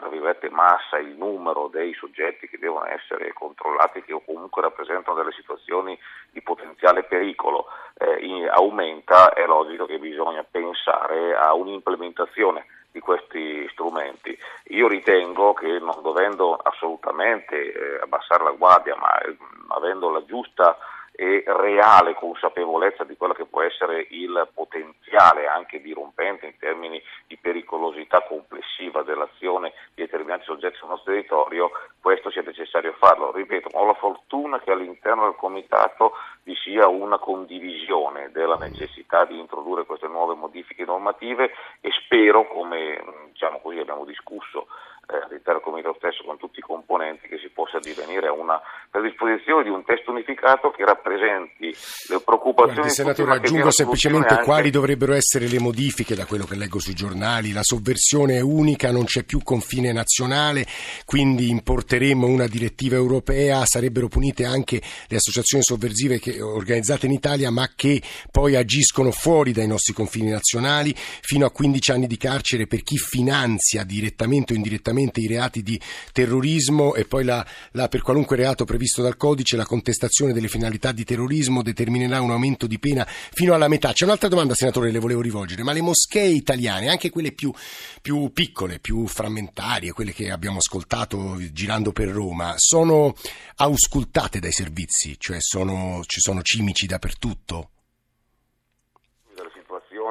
massa, 0.51 0.99
il 0.99 1.15
numero 1.17 1.69
dei 1.69 1.95
soggetti 1.95 2.49
che 2.49 2.59
devono 2.59 2.87
essere 2.87 3.33
controllati, 3.33 4.03
che 4.03 4.21
comunque 4.27 4.63
rappresentano 4.63 5.17
delle 5.17 5.31
situazioni 5.31 5.97
di 6.33 6.43
potenziale 6.43 7.05
pericolo, 7.05 7.67
eh, 7.99 8.17
in, 8.27 8.49
aumenta, 8.49 9.33
è 9.33 9.47
logico 9.47 9.87
che 9.87 10.01
bisogna 10.01 10.43
pensare 10.43 11.37
a 11.37 11.55
un'implementazione 11.55 12.67
di 12.91 12.99
questi 12.99 13.69
strumenti. 13.71 14.37
Io 14.71 14.89
ritengo 14.89 15.53
che 15.53 15.79
non 15.79 16.03
dovendo 16.03 16.57
assolutamente 16.57 17.55
eh, 17.55 18.01
abbassare 18.03 18.43
la 18.43 18.51
guardia, 18.51 18.97
ma 18.97 19.17
eh, 19.21 19.37
avendo 19.69 20.11
la 20.11 20.25
giusta 20.25 20.77
e 21.17 21.45
reale 21.47 22.15
consapevolezza 22.15 23.05
di 23.05 23.17
quello 23.17 23.35
che 23.35 23.45
può 23.45 23.63
essere 23.63 24.07
il 24.11 24.49
potenziale 24.53 25.47
anche 25.47 25.81
dirompente 25.81 26.47
in 26.47 26.59
termini 26.59 27.01
di 27.29 27.37
pericolosità 27.37 28.23
complessiva 28.23 29.03
dell'azione 29.03 29.73
di 29.95 30.03
determinati 30.03 30.45
soggetti 30.45 30.77
sul 30.77 30.89
nostro 30.89 31.13
territorio, 31.13 31.71
questo 32.01 32.31
sia 32.31 32.43
necessario 32.43 32.95
farlo. 32.99 33.31
Ripeto, 33.31 33.69
ho 33.73 33.87
la 33.87 33.95
fortuna 33.95 34.59
che 34.61 34.73
all'interno 34.73 35.25
del 35.25 35.37
Comitato 35.37 36.15
vi 36.43 36.55
sia 36.57 36.89
una 36.89 37.19
condivisione 37.19 38.31
della 38.33 38.57
necessità 38.57 39.25
di 39.25 39.39
introdurre 39.39 39.87
queste 39.87 40.09
nuove 40.09 40.35
modifiche 40.35 40.85
normative 40.85 41.53
e 41.81 41.91
spero, 41.93 42.47
come 42.49 43.03
diciamo 43.33 43.61
così, 43.61 43.79
abbiamo 43.79 44.05
discusso 44.05 44.67
all'interno 45.07 45.61
del 45.61 45.63
Comitato 45.63 45.97
stesso 45.99 46.25
con 46.25 46.39
tutti 46.39 46.59
i 46.61 46.63
componenti 46.63 47.29
che 47.29 47.39
si 47.39 47.49
possa 47.49 47.79
divenire 47.79 48.29
a 48.29 48.33
una 48.33 48.61
predisposizione 48.91 49.65
di 49.65 49.69
un 49.69 49.85
testo 49.85 50.11
unificato 50.11 50.71
che 50.71 50.85
rappresenti 50.85 51.75
le 52.09 52.21
preoccupazioni. 52.25 52.75
Guardi, 52.75 52.91
senatore, 52.91 53.33
aggiungo 53.33 53.71
semplicemente 53.71 54.35
anche... 54.35 54.45
quali 54.45 54.71
dovrebbero 54.71 55.13
essere 55.13 55.47
le 55.49 55.61
modifiche 55.61 56.15
da 56.15 56.25
quello 56.25 56.45
che 56.45 56.57
leggo 56.57 56.79
sui 56.79 56.95
giornali. 56.95 57.53
La 57.53 57.63
sovversione 57.63 58.37
è 58.37 58.41
unica, 58.41 58.91
non 58.91 59.05
c'è 59.05 59.25
più 59.25 59.43
confine 59.43 59.93
nazionale, 59.93 60.65
quindi 61.05 61.51
importeremo 61.51 62.27
una 62.27 62.47
direttiva 62.47 62.97
europea, 62.97 63.65
sarebbero 63.67 64.09
punite 64.09 64.45
anche 64.45 64.81
le 65.09 65.17
associazioni 65.17 65.63
sovversive 65.63 66.19
che, 66.19 66.41
organizzate 66.41 67.07
in 67.07 67.13
Italia 67.13 67.51
ma 67.51 67.69
che 67.75 68.01
poi 68.31 68.57
agiscono 68.57 69.11
fuori 69.11 69.53
dai 69.53 69.67
nostri 69.67 69.93
confini 69.93 70.31
nazionali, 70.31 70.95
fino 70.95 71.45
a 71.45 71.51
15 71.51 71.91
anni 71.91 72.07
di 72.07 72.17
carcere 72.17 72.67
per 72.67 72.83
chi 72.83 72.97
finanzia 72.97 73.85
direttamente 73.85 74.53
o 74.53 74.57
indirettamente 74.57 74.93
direttamente 74.95 75.21
i 75.21 75.27
reati 75.27 75.63
di 75.63 75.81
terrorismo 76.13 76.95
e 76.95 77.05
poi 77.05 77.25
la, 77.25 77.45
la, 77.73 77.89
per 77.89 78.03
qualunque 78.03 78.37
reato 78.37 78.65
previsto 78.65 79.03
dal 79.03 79.17
codice 79.17 79.57
la 79.57 79.65
contestazione 79.65 80.33
delle 80.33 80.49
finalità 80.49 80.93
di 80.93 81.05
terrorismo 81.05 81.63
determinerà 81.63 82.21
un 82.21 82.31
aumento 82.31 82.67
di 82.67 82.79
pena 82.79 83.05
fino 83.07 83.55
alla 83.55 83.69
metà. 83.69 83.93
C'è 83.93 84.05
un'altra 84.05 84.29
domanda, 84.29 84.55
senatore, 84.55 84.91
le 84.91 84.99
volevo 85.01 85.21
rivolgere, 85.21 85.63
ma 85.63 85.73
le 85.73 85.83
moschee 85.83 86.29
italiane, 86.29 86.89
anche 86.89 87.11
quelle 87.11 87.33
più, 87.33 87.53
più 88.01 88.31
piccole, 88.33 88.79
più 88.79 89.07
frammentarie, 89.07 89.93
quelle 89.93 90.13
che 90.13 90.31
abbiamo 90.31 90.59
ascoltato 90.59 91.37
girando 91.53 91.93
per 91.93 92.09
Roma, 92.09 92.55
sono 92.57 93.15
auscultate 93.57 94.39
dai 94.39 94.53
servizi, 94.53 95.17
cioè 95.19 95.41
sono, 95.41 96.03
ci 96.07 96.21
sono 96.21 96.43
cimici 96.43 96.87
dappertutto? 96.87 97.71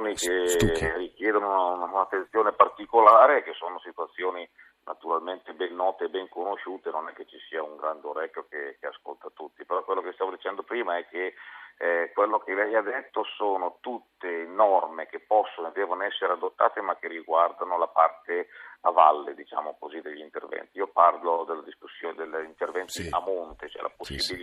situazioni 0.03 0.15
che 0.15 0.97
richiedono 0.97 1.83
un'attenzione 1.83 2.53
particolare, 2.53 3.43
che 3.43 3.53
sono 3.53 3.79
situazioni 3.79 4.47
naturalmente 4.85 5.53
ben 5.53 5.75
note 5.75 6.05
e 6.05 6.09
ben 6.09 6.29
conosciute, 6.29 6.91
non 6.91 7.07
è 7.07 7.13
che 7.13 7.25
ci 7.25 7.37
sia 7.47 7.63
un 7.63 7.77
grande 7.77 8.07
orecchio 8.07 8.45
che, 8.49 8.77
che 8.79 8.87
ascolta 8.87 9.29
tutti, 9.33 9.65
però 9.65 9.83
quello 9.83 10.01
che 10.01 10.13
stavo 10.13 10.31
dicendo 10.31 10.63
prima 10.63 10.97
è 10.97 11.07
che 11.07 11.33
eh, 11.77 12.11
quello 12.13 12.39
che 12.39 12.53
lei 12.53 12.75
ha 12.75 12.81
detto 12.81 13.23
sono 13.35 13.77
tutte 13.81 14.45
norme 14.45 15.07
che 15.07 15.19
possono 15.19 15.69
e 15.69 15.71
devono 15.73 16.03
essere 16.03 16.33
adottate 16.33 16.81
ma 16.81 16.95
che 16.97 17.07
riguardano 17.07 17.77
la 17.77 17.87
parte 17.87 18.47
a 18.81 18.91
valle, 18.91 19.33
diciamo 19.33 19.75
così, 19.79 20.01
degli 20.01 20.19
interventi. 20.19 20.77
Io 20.77 20.87
parlo 20.87 21.45
della 21.45 21.61
discussione 21.61 22.13
degli 22.15 22.45
interventi 22.45 23.03
Sì. 23.03 23.09
a 23.11 23.19
monte, 23.19 23.69
cioè 23.69 23.81
la 23.81 23.91
Sì, 23.99 24.19
sì. 24.19 24.35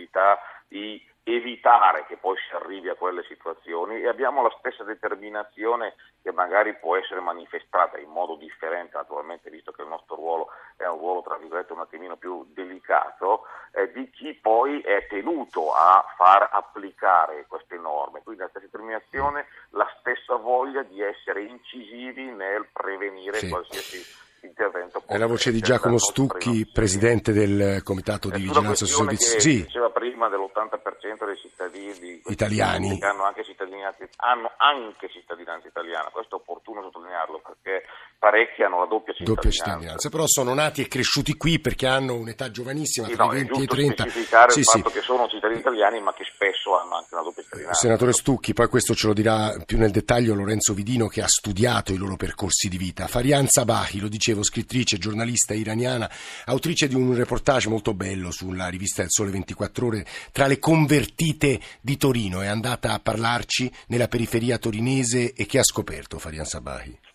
Di 0.71 1.03
evitare 1.23 2.05
che 2.07 2.15
poi 2.15 2.35
si 2.47 2.55
arrivi 2.55 2.87
a 2.87 2.95
quelle 2.95 3.23
situazioni 3.27 4.01
e 4.01 4.07
abbiamo 4.07 4.41
la 4.41 4.55
stessa 4.57 4.83
determinazione 4.83 5.95
che 6.23 6.31
magari 6.31 6.75
può 6.79 6.95
essere 6.95 7.19
manifestata 7.19 7.99
in 7.99 8.09
modo 8.09 8.37
differente, 8.37 8.95
naturalmente, 8.95 9.49
visto 9.49 9.71
che 9.73 9.81
il 9.81 9.89
nostro 9.89 10.15
ruolo 10.15 10.47
è 10.77 10.85
un 10.85 10.97
ruolo, 10.97 11.21
tra 11.21 11.37
virgolette, 11.37 11.73
un 11.73 11.81
attimino 11.81 12.15
più 12.15 12.47
delicato, 12.53 13.43
eh, 13.73 13.91
di 13.91 14.09
chi 14.09 14.33
poi 14.33 14.79
è 14.81 15.05
tenuto 15.07 15.73
a 15.73 16.03
far 16.15 16.49
applicare 16.51 17.45
queste 17.47 17.77
norme. 17.77 18.21
Quindi 18.23 18.41
la 18.41 18.47
stessa 18.47 18.65
determinazione, 18.65 19.45
la 19.71 19.87
stessa 19.99 20.37
voglia 20.37 20.83
di 20.83 21.01
essere 21.01 21.43
incisivi 21.43 22.31
nel 22.31 22.67
prevenire 22.71 23.37
Sì. 23.37 23.49
qualsiasi 23.49 24.29
intervento. 24.41 25.03
È 25.05 25.17
la 25.17 25.27
voce 25.27 25.51
di 25.51 25.59
Giacomo 25.59 25.99
Stucchi, 25.99 26.67
presidente 26.71 27.31
del 27.31 27.83
Comitato 27.83 28.29
di 28.29 28.41
Vigilanza 28.41 28.85
sui 28.85 29.05
Servizi. 29.05 29.39
Sì, 29.39 29.63
diceva 29.63 29.90
prima 30.21 30.29
dell'80% 30.29 31.25
dei 31.25 31.37
cittadini 31.37 32.21
Italiani. 32.27 32.99
che 32.99 33.05
hanno 33.05 33.23
anche 33.23 33.43
cittadinanza, 33.43 34.05
hanno 34.17 34.51
anche 34.57 35.09
cittadinanza 35.09 35.67
italiana, 35.67 36.09
questo 36.11 36.35
è 36.35 36.39
opportuno 36.39 36.81
sottolinearlo 36.83 37.41
perché 37.43 37.85
parecchi 38.19 38.61
hanno 38.61 38.79
la 38.79 38.85
doppia 38.85 39.13
cittadinanza. 39.13 39.41
doppia 39.41 39.51
cittadinanza, 39.51 40.09
però 40.09 40.23
sono 40.27 40.53
nati 40.53 40.81
e 40.81 40.87
cresciuti 40.87 41.33
qui 41.37 41.59
perché 41.59 41.87
hanno 41.87 42.13
un'età 42.15 42.51
giovanissima, 42.51 43.07
Sì, 43.07 43.13
tra 43.13 43.25
no, 43.25 43.31
i 43.33 43.35
è 43.41 43.43
20 43.45 43.49
e 43.51 43.55
i 43.55 43.57
giusto 43.65 43.75
30. 43.75 44.03
specificare 44.03 44.51
Sì, 44.51 44.59
il 44.59 44.65
sì. 44.65 44.77
fatto 44.77 44.89
che 44.91 45.01
sono 45.01 45.27
cittadini 45.27 45.59
italiani 45.59 46.01
ma 46.01 46.13
che 46.13 46.23
spesso 46.31 46.77
hanno 46.77 46.95
anche 46.97 47.13
una 47.13 47.23
doppia 47.23 47.41
cittadinanza. 47.43 47.79
Senatore 47.79 48.13
Stucchi, 48.13 48.53
poi 48.53 48.67
questo 48.67 48.93
ce 48.93 49.07
lo 49.07 49.13
dirà 49.13 49.55
più 49.65 49.77
nel 49.77 49.91
dettaglio 49.91 50.35
Lorenzo 50.35 50.73
Vidino 50.73 51.07
che 51.07 51.21
ha 51.21 51.27
studiato 51.27 51.93
i 51.93 51.97
loro 51.97 52.15
percorsi 52.15 52.69
di 52.69 52.77
vita. 52.77 53.07
Farian 53.07 53.47
Sabahi, 53.47 53.99
lo 53.99 54.07
dicevo, 54.07 54.43
scrittrice, 54.43 54.97
giornalista 54.97 55.53
iraniana, 55.53 56.09
autrice 56.45 56.87
di 56.87 56.95
un 56.95 57.15
reportage 57.15 57.69
molto 57.69 57.93
bello 57.93 58.31
sulla 58.31 58.67
rivista 58.67 59.01
del 59.01 59.09
Sole 59.11 59.31
24 59.31 59.87
Ore 59.87 60.05
tra 60.31 60.47
le 60.47 60.59
convertite 60.59 61.59
di 61.81 61.97
Torino. 61.97 62.41
È 62.41 62.47
andata 62.47 62.93
a 62.93 62.99
parlarci 62.99 63.71
nella 63.87 64.07
periferia 64.07 64.57
torinese 64.57 65.33
e 65.33 65.45
che 65.45 65.59
ha 65.59 65.63
scoperto 65.63 66.19
Farian 66.19 66.45
Sabahi? 66.45 67.09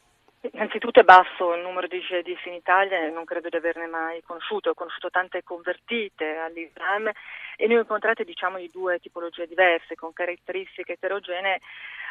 Innanzitutto 0.52 1.00
è 1.00 1.02
basso 1.02 1.54
il 1.54 1.62
numero 1.62 1.86
di 1.86 1.98
jihadisti 1.98 2.48
in 2.48 2.54
Italia 2.54 3.10
non 3.10 3.24
credo 3.24 3.48
di 3.48 3.56
averne 3.56 3.86
mai 3.86 4.22
conosciuto. 4.22 4.70
Ho 4.70 4.74
conosciuto 4.74 5.10
tante 5.10 5.42
convertite 5.42 6.36
all'Islam 6.36 7.10
e 7.56 7.66
ne 7.66 7.76
ho 7.76 7.80
incontrate 7.80 8.24
diciamo 8.24 8.58
di 8.58 8.70
due 8.72 8.98
tipologie 8.98 9.46
diverse, 9.46 9.94
con 9.94 10.12
caratteristiche 10.12 10.92
eterogenee, 10.92 11.60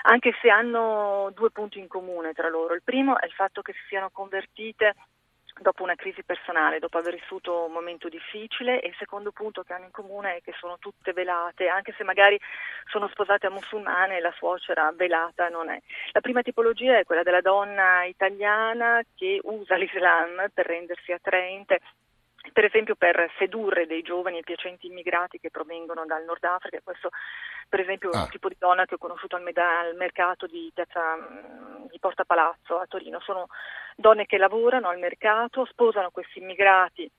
anche 0.03 0.33
se 0.41 0.49
hanno 0.49 1.31
due 1.33 1.51
punti 1.51 1.79
in 1.79 1.87
comune 1.87 2.33
tra 2.33 2.49
loro. 2.49 2.73
Il 2.73 2.83
primo 2.83 3.19
è 3.19 3.25
il 3.25 3.31
fatto 3.31 3.61
che 3.61 3.73
si 3.73 3.87
siano 3.87 4.09
convertite 4.11 4.95
dopo 5.59 5.83
una 5.83 5.95
crisi 5.95 6.23
personale, 6.23 6.79
dopo 6.79 6.97
aver 6.97 7.13
vissuto 7.15 7.65
un 7.65 7.71
momento 7.71 8.09
difficile 8.09 8.81
e 8.81 8.87
il 8.89 8.95
secondo 8.97 9.31
punto 9.31 9.63
che 9.63 9.73
hanno 9.73 9.85
in 9.85 9.91
comune 9.91 10.35
è 10.37 10.41
che 10.41 10.53
sono 10.59 10.77
tutte 10.79 11.13
velate, 11.13 11.67
anche 11.67 11.93
se 11.97 12.03
magari 12.03 12.39
sono 12.85 13.07
sposate 13.07 13.47
a 13.47 13.51
musulmane 13.51 14.19
la 14.19 14.33
suocera 14.37 14.91
velata 14.93 15.49
non 15.49 15.69
è. 15.69 15.79
La 16.11 16.21
prima 16.21 16.41
tipologia 16.41 16.97
è 16.97 17.05
quella 17.05 17.23
della 17.23 17.41
donna 17.41 18.03
italiana 18.03 19.01
che 19.15 19.39
usa 19.43 19.75
l'Islam 19.75 20.47
per 20.53 20.65
rendersi 20.65 21.11
attraente 21.11 21.79
per 22.53 22.65
esempio 22.65 22.95
per 22.95 23.31
sedurre 23.37 23.85
dei 23.87 24.01
giovani 24.01 24.39
e 24.39 24.43
piacenti 24.43 24.87
immigrati 24.87 25.39
che 25.39 25.49
provengono 25.51 26.05
dal 26.05 26.23
Nord 26.23 26.43
Africa, 26.43 26.79
questo 26.83 27.09
per 27.67 27.79
esempio 27.79 28.11
è 28.11 28.17
Ah. 28.17 28.21
un 28.23 28.29
tipo 28.29 28.47
di 28.49 28.55
donna 28.57 28.85
che 28.85 28.95
ho 28.95 28.97
conosciuto 28.99 29.35
al, 29.35 29.41
meda- 29.43 29.79
al 29.79 29.95
mercato 29.95 30.45
di, 30.45 30.71
piazza, 30.73 31.15
mm, 31.15 31.85
di 31.89 31.99
Porta 31.99 32.23
Palazzo 32.23 32.79
a 32.79 32.85
Torino, 32.87 33.19
sono 33.19 33.47
donne 33.95 34.25
che 34.25 34.37
lavorano 34.37 34.89
al 34.89 34.99
mercato, 34.99 35.65
sposano 35.65 36.11
questi 36.11 36.39
immigrati 36.39 37.09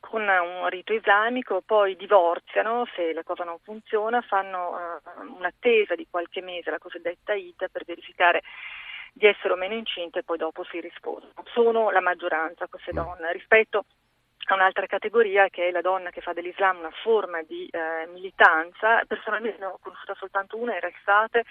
con 0.00 0.22
un 0.26 0.68
rito 0.68 0.92
islamico, 0.92 1.62
poi 1.64 1.96
divorziano 1.96 2.86
se 2.94 3.12
la 3.12 3.22
cosa 3.22 3.44
non 3.44 3.58
funziona, 3.60 4.20
fanno 4.22 4.76
eh, 4.78 5.20
un'attesa 5.38 5.94
di 5.94 6.06
qualche 6.10 6.42
mese, 6.42 6.70
la 6.70 6.78
cosiddetta 6.78 7.32
ITA, 7.32 7.68
per 7.68 7.84
verificare 7.84 8.42
di 9.12 9.26
essere 9.26 9.52
o 9.52 9.56
meno 9.56 9.74
incinte 9.74 10.18
e 10.18 10.22
poi 10.24 10.36
dopo 10.36 10.64
si 10.64 10.80
risposano. 10.80 11.32
Sono 11.52 11.90
la 11.90 12.00
maggioranza 12.00 12.66
queste 12.66 12.92
donne 12.92 13.32
rispetto 13.32 13.84
un'altra 14.52 14.84
categoria 14.84 15.48
che 15.48 15.68
è 15.68 15.70
la 15.70 15.80
donna 15.80 16.10
che 16.10 16.20
fa 16.20 16.34
dell'Islam 16.34 16.80
una 16.80 16.92
forma 17.02 17.40
di 17.42 17.66
eh, 17.70 18.06
militanza. 18.12 19.02
Personalmente 19.06 19.58
ne 19.58 19.64
ho 19.64 19.78
conosciuta 19.80 20.14
soltanto 20.14 20.58
una, 20.58 20.76
era 20.76 20.88
estate, 20.88 21.44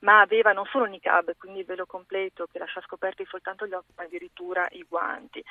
ma 0.00 0.20
aveva 0.20 0.52
non 0.52 0.66
solo 0.66 0.86
il 0.86 0.90
niqab, 0.90 1.36
quindi 1.38 1.60
il 1.60 1.66
velo 1.66 1.86
completo 1.86 2.48
che 2.50 2.58
lascia 2.58 2.80
scoperti 2.80 3.24
soltanto 3.28 3.66
gli 3.66 3.72
occhi, 3.72 3.92
ma 3.96 4.02
addirittura 4.02 4.66
i 4.70 4.84
guanti. 4.88 5.42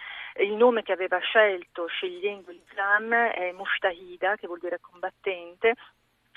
Il 0.41 0.53
nome 0.53 0.83
che 0.83 0.91
aveva 0.91 1.19
scelto 1.19 1.87
scegliendo 1.87 2.51
l'Islam 2.51 3.13
è 3.13 3.53
Mushtahida, 3.53 4.35
che 4.35 4.47
vuol 4.47 4.59
dire 4.59 4.79
combattente. 4.81 5.75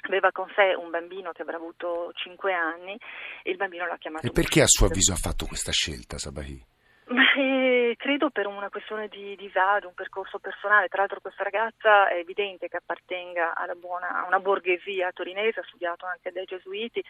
Aveva 0.07 0.31
con 0.31 0.47
sé 0.55 0.75
un 0.79 0.91
bambino 0.91 1.33
che 1.33 1.43
avrà 1.43 1.57
avuto 1.57 2.13
5 2.15 2.53
anni 2.53 2.97
e 3.43 3.51
il 3.51 3.57
bambino 3.57 3.87
l'ha 3.87 3.97
chiamato 3.97 4.27
E 4.27 4.31
perché 4.31 4.61
a 4.61 4.67
suo 4.67 4.87
avviso 4.87 5.13
ha 5.13 5.17
fatto 5.17 5.47
questa 5.47 5.73
scelta 5.73 6.19
Sabahi? 6.19 6.74
Ma 7.07 7.33
eh, 7.37 7.95
credo 7.99 8.31
per 8.31 8.47
una 8.47 8.71
questione 8.71 9.09
di 9.09 9.37
disagio, 9.37 9.89
un 9.89 9.95
percorso 9.95 10.39
personale. 10.39 10.89
Tra 10.89 11.01
l'altro 11.01 11.21
questa 11.21 11.43
ragazza 11.43 12.09
è 12.09 12.17
evidente 12.17 12.69
che 12.69 12.79
appartenga 12.79 13.53
buona, 13.79 14.23
a 14.23 14.27
una 14.27 14.41
borghesia 14.41 15.13
torinese, 15.13 15.61
ha 15.61 15.65
studiato 15.65 16.07
anche 16.07 16.33
dai 16.33 16.47
gesuiti, 16.47 17.05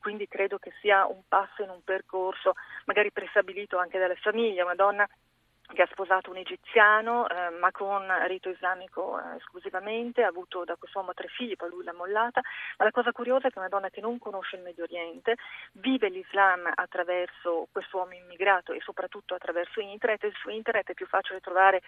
quindi 0.00 0.28
credo 0.28 0.58
che 0.58 0.72
sia 0.80 1.06
un 1.06 1.22
passo 1.26 1.62
in 1.62 1.70
un 1.70 1.82
percorso 1.82 2.54
magari 2.84 3.10
prestabilito 3.10 3.78
anche 3.78 3.98
dalle 3.98 4.16
famiglie, 4.16 4.62
una 4.62 4.74
donna 4.74 5.08
che 5.72 5.82
ha 5.82 5.88
sposato 5.90 6.30
un 6.30 6.36
egiziano 6.36 7.28
eh, 7.28 7.50
ma 7.50 7.70
con 7.70 8.06
rito 8.26 8.48
islamico 8.48 9.18
eh, 9.18 9.36
esclusivamente, 9.36 10.22
ha 10.22 10.28
avuto 10.28 10.64
da 10.64 10.76
quest'uomo 10.76 11.12
tre 11.14 11.28
figli, 11.28 11.56
poi 11.56 11.68
lui 11.68 11.84
l'ha 11.84 11.92
mollata, 11.92 12.40
ma 12.78 12.84
la 12.84 12.90
cosa 12.90 13.12
curiosa 13.12 13.48
è 13.48 13.50
che 13.50 13.56
è 13.56 13.58
una 13.58 13.68
donna 13.68 13.90
che 13.90 14.00
non 14.00 14.18
conosce 14.18 14.56
il 14.56 14.62
Medio 14.62 14.84
Oriente, 14.84 15.36
vive 15.72 16.08
l'Islam 16.08 16.70
attraverso 16.74 17.68
quest'uomo 17.70 18.14
immigrato 18.14 18.72
e 18.72 18.80
soprattutto 18.80 19.34
attraverso 19.34 19.80
internet 19.80 20.24
e 20.24 20.32
su 20.40 20.48
internet 20.48 20.90
è 20.90 20.94
più 20.94 21.06
facile 21.06 21.40
trovare 21.40 21.82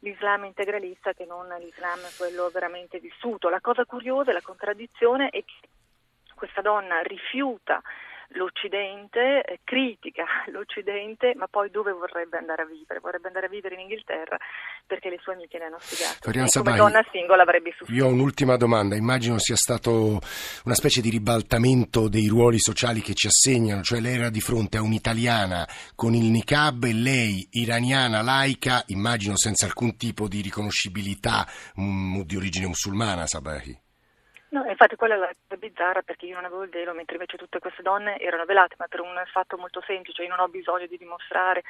l'Islam 0.00 0.44
integralista 0.44 1.12
che 1.12 1.24
non 1.24 1.48
l'Islam 1.58 2.00
quello 2.16 2.48
veramente 2.50 2.98
vissuto. 2.98 3.48
La 3.48 3.60
cosa 3.60 3.84
curiosa 3.84 4.30
e 4.30 4.34
la 4.34 4.42
contraddizione 4.42 5.28
è 5.28 5.44
che 5.44 5.68
questa 6.34 6.60
donna 6.60 7.00
rifiuta 7.00 7.82
l'Occidente, 8.32 9.42
eh, 9.42 9.60
critica 9.64 10.24
l'Occidente, 10.52 11.34
ma 11.36 11.46
poi 11.46 11.70
dove 11.70 11.92
vorrebbe 11.92 12.36
andare 12.36 12.62
a 12.62 12.66
vivere? 12.66 13.00
Vorrebbe 13.00 13.28
andare 13.28 13.46
a 13.46 13.48
vivere 13.48 13.74
in 13.74 13.82
Inghilterra 13.82 14.36
perché 14.86 15.08
le 15.08 15.18
sue 15.20 15.34
amiche 15.34 15.58
le 15.58 15.64
hanno 15.64 15.78
spiegato. 15.78 16.18
Florian 16.20 16.48
Sabai, 16.48 16.76
donna 16.76 17.04
singola 17.10 17.42
avrebbe 17.42 17.70
sufficiente. 17.70 18.02
Io 18.02 18.06
ho 18.06 18.12
un'ultima 18.12 18.56
domanda, 18.56 18.96
immagino 18.96 19.38
sia 19.38 19.56
stato 19.56 20.20
una 20.64 20.74
specie 20.74 21.00
di 21.00 21.10
ribaltamento 21.10 22.08
dei 22.08 22.28
ruoli 22.28 22.58
sociali 22.58 23.00
che 23.00 23.14
ci 23.14 23.26
assegnano, 23.26 23.82
cioè 23.82 24.00
lei 24.00 24.16
era 24.16 24.30
di 24.30 24.40
fronte 24.40 24.76
a 24.78 24.82
un'italiana 24.82 25.66
con 25.94 26.14
il 26.14 26.24
niqab 26.24 26.84
e 26.84 26.94
lei 26.94 27.48
iraniana 27.52 28.22
laica, 28.22 28.82
immagino 28.86 29.36
senza 29.36 29.66
alcun 29.66 29.96
tipo 29.96 30.28
di 30.28 30.40
riconoscibilità 30.40 31.46
mm, 31.80 32.20
di 32.22 32.36
origine 32.36 32.66
musulmana, 32.66 33.26
Sabahi. 33.26 33.86
No, 34.50 34.64
infatti 34.64 34.96
quella 34.96 35.14
è 35.14 35.18
la 35.18 35.30
cosa 35.46 35.60
bizzarra 35.60 36.00
perché 36.00 36.24
io 36.24 36.34
non 36.34 36.46
avevo 36.46 36.62
il 36.62 36.70
velo, 36.70 36.94
mentre 36.94 37.16
invece 37.16 37.36
tutte 37.36 37.58
queste 37.58 37.82
donne 37.82 38.18
erano 38.18 38.46
velate, 38.46 38.76
ma 38.78 38.86
per 38.88 39.00
un 39.00 39.12
fatto 39.30 39.58
molto 39.58 39.82
semplice, 39.86 40.22
io 40.22 40.28
non 40.30 40.40
ho 40.40 40.48
bisogno 40.48 40.86
di 40.86 40.96
dimostrare, 40.96 41.62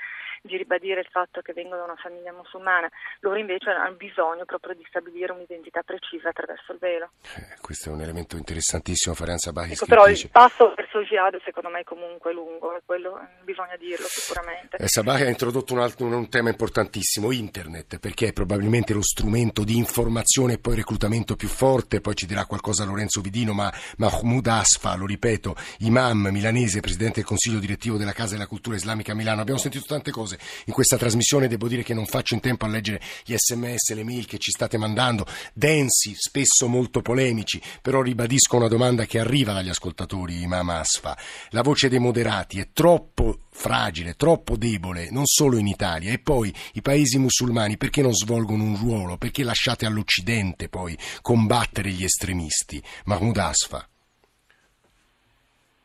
di 0.43 0.57
ribadire 0.57 1.01
il 1.01 1.09
fatto 1.11 1.41
che 1.41 1.53
vengono 1.53 1.79
da 1.79 1.85
una 1.85 1.97
famiglia 1.97 2.33
musulmana, 2.33 2.89
loro 3.21 3.37
invece 3.37 3.71
hanno 3.71 3.97
bisogno 3.97 4.45
proprio 4.45 4.75
di 4.75 4.85
stabilire 4.89 5.33
un'identità 5.33 5.83
precisa 5.83 6.29
attraverso 6.29 6.71
il 6.71 6.79
velo. 6.79 7.11
Eh, 7.35 7.59
questo 7.61 7.91
è 7.91 7.93
un 7.93 8.01
elemento 8.01 8.37
interessantissimo, 8.37 9.15
Farian 9.15 9.39
Sabahi, 9.39 9.73
Ecco, 9.73 9.87
però 9.87 10.07
il 10.07 10.17
scrittrice. 10.17 10.47
passo 10.49 10.73
verso 10.77 11.01
il 11.01 11.07
jihad 11.07 11.41
secondo 11.43 11.71
me 11.71 11.81
è 11.81 11.85
comunque 11.85 12.33
lungo, 12.33 12.79
quello 12.85 13.19
eh, 13.19 13.27
bisogna 13.43 13.75
dirlo 13.77 14.07
sicuramente. 14.07 14.77
Eh, 14.77 14.87
Sabahi 14.87 15.23
ha 15.23 15.29
introdotto 15.29 15.75
un, 15.75 15.81
altro, 15.81 16.07
un 16.07 16.29
tema 16.29 16.51
importantissimo, 16.51 17.33
internet, 17.33 17.99
perché 17.99 18.29
è 18.29 18.33
probabilmente 18.33 18.95
lo 18.95 19.03
strumento 19.03 19.65
di 19.65 19.77
informazione 19.77 20.55
e 20.55 20.59
poi 20.61 20.77
reclutamento 20.77 21.35
più 21.35 21.49
forte, 21.49 22.01
poi 22.01 22.15
ci 22.15 22.27
dirà 22.27 22.45
qualcosa 22.45 22.67
Lorenzo 22.85 23.21
Vidino, 23.21 23.53
ma 23.53 23.73
Mahmoud 23.97 24.47
Asfa, 24.47 24.95
lo 24.95 25.07
ripeto, 25.07 25.57
imam 25.79 26.29
milanese, 26.31 26.81
presidente 26.81 27.17
del 27.17 27.25
consiglio 27.25 27.59
direttivo 27.59 27.97
della 27.97 28.13
Casa 28.13 28.33
della 28.33 28.47
Cultura 28.47 28.77
Islamica 28.77 29.15
Milano. 29.15 29.41
Abbiamo 29.41 29.61
sentito 29.61 29.85
tante 29.87 30.11
cose 30.11 30.39
in 30.67 30.73
questa 30.73 30.97
trasmissione, 30.97 31.49
devo 31.49 31.69
dire 31.69 31.83
che 31.83 31.95
non 31.95 32.07
faccio 32.07 32.35
in 32.35 32.41
tempo 32.41 32.65
a 32.65 32.69
leggere 32.69 33.01
gli 33.25 33.35
sms, 33.37 33.95
le 33.95 34.05
mail 34.05 34.27
che 34.27 34.39
ci 34.39 34.51
state 34.51 34.79
mandando, 34.79 35.27
densi, 35.53 36.15
spesso 36.17 36.69
molto 36.69 37.03
polemici, 37.03 37.61
però 37.83 38.01
ribadisco 38.03 38.57
una 38.57 38.69
domanda 38.69 39.05
che 39.05 39.19
arriva 39.19 39.53
dagli 39.53 39.69
ascoltatori, 39.69 40.43
imam 40.43 40.71
Asfa. 40.71 41.17
La 41.51 41.63
voce 41.63 41.89
dei 41.89 41.99
moderati 41.99 42.61
è 42.61 42.69
troppo 42.73 43.47
fragile, 43.59 44.15
troppo 44.15 44.57
debole, 44.57 45.11
non 45.11 45.27
solo 45.27 45.59
in 45.59 45.67
Italia, 45.67 46.12
e 46.12 46.21
poi 46.21 46.53
i 46.75 46.81
paesi 46.81 47.19
musulmani 47.19 47.77
perché 47.77 48.03
non 48.03 48.12
svolgono 48.12 48.62
un 48.62 48.79
ruolo? 48.81 49.17
Perché 49.19 49.43
lasciate 49.43 49.85
all'Occidente 49.85 50.69
poi 50.69 50.97
combattere 51.21 51.91
gli 51.91 52.05
estremisti? 52.05 52.81
Mahmoud 53.07 53.37
Asfa. 53.37 53.87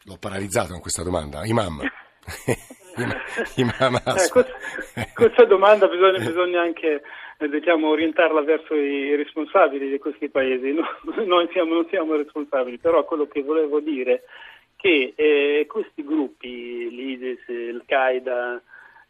L'ho 0.06 0.18
paralizzato 0.20 0.74
con 0.74 0.82
questa 0.82 1.02
domanda, 1.02 1.46
imam. 1.46 1.82
Imam 3.56 3.96
eh, 3.96 4.30
questa, 4.30 4.46
questa, 5.16 5.46
domanda 5.46 5.88
bisogna, 5.88 6.20
bisogna 6.20 6.62
anche 6.62 7.02
eh, 7.40 7.50
diciamo, 7.50 7.90
orientarla 7.90 8.42
verso 8.44 8.76
i 8.76 9.16
responsabili 9.16 9.90
di 9.90 9.98
questi 9.98 10.30
paesi. 10.30 10.72
No, 10.74 10.86
noi 11.26 11.50
siamo, 11.52 11.74
non 11.74 11.88
siamo 11.90 12.16
responsabili, 12.16 12.78
però 12.78 13.04
quello 13.04 13.28
che 13.28 13.42
volevo 13.42 13.80
dire 13.80 14.14
è 14.14 14.22
che 14.84 15.14
eh, 15.16 15.66
questi 15.66 16.04
gruppi, 16.04 16.90
l'ISIS, 16.90 17.40
Al-Qaeda, 17.48 18.62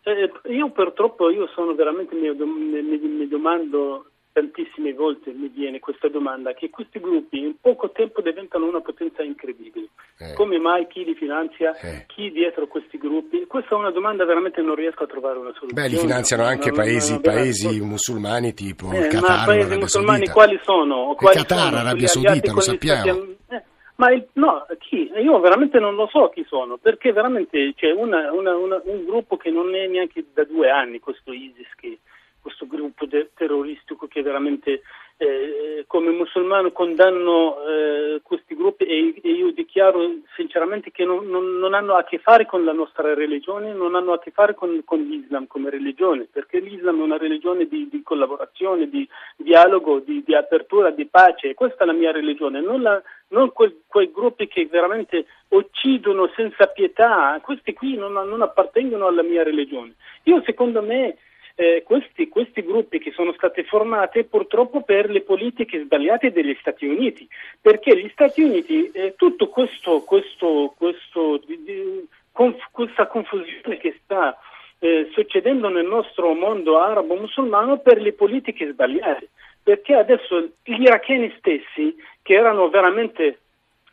eh, 0.04 0.32
io 0.54 0.70
purtroppo 0.70 1.32
io 1.32 1.48
sono 1.48 1.74
veramente, 1.74 2.14
mi, 2.14 2.30
mi, 2.30 2.98
mi 3.00 3.28
domando 3.28 4.06
tantissime 4.34 4.94
volte 4.94 5.32
mi 5.32 5.48
viene 5.48 5.80
questa 5.80 6.10
domanda, 6.10 6.54
che 6.54 6.70
questi 6.70 7.00
gruppi 7.00 7.40
in 7.40 7.56
poco 7.60 7.92
tempo 7.92 8.22
diventano 8.22 8.68
una 8.68 8.82
potenza 8.82 9.24
incredibile. 9.24 9.88
Eh. 10.20 10.34
Come 10.34 10.60
mai 10.60 10.86
chi 10.88 11.04
li 11.04 11.16
finanzia, 11.16 11.76
eh. 11.80 12.06
chi 12.08 12.32
dietro 12.32 12.68
questi 12.68 12.98
gruppi? 12.98 13.46
Questa 13.46 13.76
è 13.76 13.78
una 13.78 13.92
domanda 13.92 14.26
veramente 14.26 14.62
non 14.62 14.76
riesco 14.76 15.04
a 15.04 15.08
trovare 15.08 15.40
una 15.40 15.54
soluzione. 15.54 15.74
Beh, 15.74 15.88
li 15.88 15.98
finanziano 15.98 16.44
anche 16.44 16.70
no, 16.70 16.76
paesi, 16.76 17.14
no, 17.14 17.16
no, 17.18 17.22
paesi 17.22 17.82
musulmani 17.82 18.54
tipo 18.54 18.92
eh, 18.92 19.00
il 19.00 19.08
Qatar, 19.08 19.38
ma 19.38 19.46
paesi 19.46 19.78
musulmani 19.78 20.28
quali 20.28 20.60
sono? 20.64 21.16
Quali 21.16 21.38
il 21.38 21.46
Qatar, 21.46 21.74
Arabia 21.74 22.08
Saudita, 22.08 22.52
lo 22.54 22.60
sappiamo. 22.60 23.22
Eh, 23.50 23.64
ma 23.96 24.12
il, 24.12 24.28
no, 24.34 24.66
chi? 24.80 25.12
Io 25.16 25.40
veramente 25.40 25.80
non 25.80 25.96
lo 25.96 26.08
so 26.08 26.30
chi 26.30 26.44
sono, 26.48 26.78
perché 26.78 27.12
veramente 27.12 27.74
c'è 27.76 27.92
una, 27.92 28.32
una, 28.32 28.56
una, 28.56 28.82
un 28.84 29.06
gruppo 29.06 29.38
che 29.38 29.52
non 29.52 29.74
è 29.76 29.88
neanche 29.88 30.26
da 30.34 30.44
due 30.46 30.70
anni, 30.70 31.00
questo 31.00 31.32
ISIS, 31.32 31.68
che, 31.76 32.00
questo 32.44 32.68
gruppo 32.68 33.06
de- 33.06 33.30
terroristico 33.34 34.08
che 34.08 34.22
veramente 34.22 34.82
eh, 35.16 35.86
come 35.88 36.12
musulmano 36.12 36.72
condanno 36.72 37.56
eh, 37.66 38.22
questi 38.22 38.56
gruppi 38.56 38.84
e, 38.84 39.16
e, 39.24 39.30
io 39.32 39.52
dichiaro 39.52 40.02
sinceramente 40.36 40.92
che 40.92 41.06
non, 41.06 41.26
non, 41.28 41.58
non, 41.58 41.74
hanno 41.74 41.96
a 41.96 42.04
che 42.04 42.18
fare 42.18 42.46
con 42.46 42.66
la 42.66 42.74
nostra 42.74 43.14
religione, 43.14 43.74
non 43.74 43.96
hanno 43.96 44.12
a 44.12 44.20
che 44.20 44.32
fare 44.32 44.54
con, 44.54 44.82
con 44.84 45.00
l'Islam 45.00 45.48
come 45.48 45.70
religione, 45.70 46.28
perché 46.30 46.60
l'Islam 46.60 47.00
è 47.00 47.04
una 47.04 47.18
religione 47.18 47.66
di, 47.68 47.88
di 47.90 48.02
collaborazione, 48.04 48.90
di 48.90 49.08
dialogo, 49.38 50.00
di, 50.00 50.22
di, 50.26 50.36
apertura, 50.36 50.92
di 50.92 51.06
pace, 51.06 51.54
questa 51.54 51.84
è 51.84 51.86
la 51.86 51.94
mia 51.94 52.12
religione, 52.12 52.60
non, 52.60 52.82
la, 52.82 53.02
non 53.30 53.54
quel, 53.54 53.84
quei 53.88 54.12
gruppi 54.12 54.48
che 54.48 54.66
veramente 54.66 55.26
uccidono 55.50 56.30
senza 56.36 56.68
pietà, 56.68 57.40
questi 57.42 57.74
qui 57.74 57.96
non, 57.96 58.12
non 58.12 58.42
appartengono 58.42 59.08
alla 59.08 59.24
mia 59.24 59.44
religione. 59.44 59.94
Io 60.24 60.42
secondo 60.44 60.82
me 60.82 61.18
eh, 61.56 61.84
questi, 61.86 62.28
questi, 62.30 62.64
gruppi 62.64 63.00
che 63.00 63.12
sono 63.12 63.34
stati 63.34 63.64
formati 63.64 64.24
purtroppo 64.24 64.82
per 64.82 65.10
le 65.10 65.22
politiche 65.22 65.84
sbagliate 65.84 66.32
degli 66.32 66.56
Stati 66.60 66.86
Uniti, 66.86 67.28
perché 67.62 67.96
gli 67.96 68.10
Stati 68.10 68.42
Uniti, 68.42 68.90
eh, 68.92 69.14
tutto 69.16 69.50
questo, 69.50 70.02
questo, 70.02 70.74
questo 70.78 71.42
di, 71.46 71.64
di, 71.64 72.08
conf, 72.32 72.58
questa 72.72 73.08
confusione 73.08 73.78
che 73.78 74.00
sta 74.04 74.38
eh, 74.80 75.10
succedendo 75.14 75.70
nel 75.70 75.86
nostro 75.86 76.34
mondo 76.34 76.80
arabo-musulmano 76.80 77.78
per 77.80 78.02
le 78.02 78.14
politiche 78.14 78.72
sbagliate, 78.72 79.30
perché 79.62 79.94
adesso 79.94 80.42
gli 80.64 80.82
iracheni 80.82 81.34
stessi, 81.38 81.96
che 82.22 82.34
erano 82.34 82.70
veramente 82.70 83.40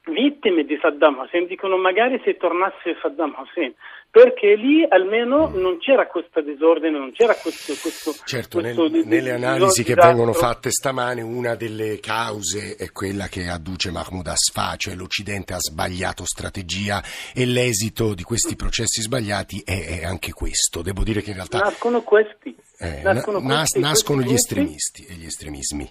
vittime 0.05 0.65
di 0.65 0.79
Saddam 0.81 1.19
Hussein 1.19 1.47
dicono 1.47 1.77
magari 1.77 2.21
se 2.25 2.37
tornasse 2.37 2.97
Saddam 3.01 3.35
Hussein 3.39 3.75
perché 4.11 4.57
lì 4.57 4.85
almeno 4.89 5.49
non 5.55 5.79
c'era 5.79 6.09
questo 6.09 6.41
disordine, 6.41 6.99
non 6.99 7.13
c'era 7.13 7.33
questo... 7.35 7.75
questo 7.81 8.13
certo, 8.25 8.59
questo 8.59 8.89
nel, 8.89 9.07
nelle 9.07 9.31
analisi 9.31 9.85
che 9.85 9.95
vengono 9.95 10.33
fatte 10.33 10.73
stamane 10.73 11.23
una 11.23 11.55
delle 11.55 12.01
cause 12.01 12.75
è 12.77 12.91
quella 12.91 13.29
che 13.29 13.47
adduce 13.47 13.93
Mahmoud 13.93 14.27
Asfa, 14.27 14.75
cioè 14.77 14.97
l'Occidente 14.97 15.53
ha 15.53 15.61
sbagliato 15.61 16.25
strategia 16.25 17.01
e 17.33 17.47
l'esito 17.47 18.15
di 18.15 18.25
questi 18.25 18.57
processi 18.57 19.01
sbagliati 19.01 19.63
è, 19.65 20.01
è 20.01 20.05
anche 20.05 20.33
questo. 20.33 20.83
Devo 20.83 21.05
dire 21.05 21.23
che 21.23 21.31
in 21.31 21.37
realtà... 21.37 21.59
Nascono 21.59 22.03
questi. 22.03 22.57
Eh, 22.79 23.03
nascono, 23.03 23.39
na, 23.39 23.59
questi, 23.59 23.79
nascono 23.79 24.23
questi 24.25 24.33
gli 24.33 24.37
estremisti 24.37 25.07
e 25.09 25.15
gli 25.15 25.27
estremismi. 25.27 25.89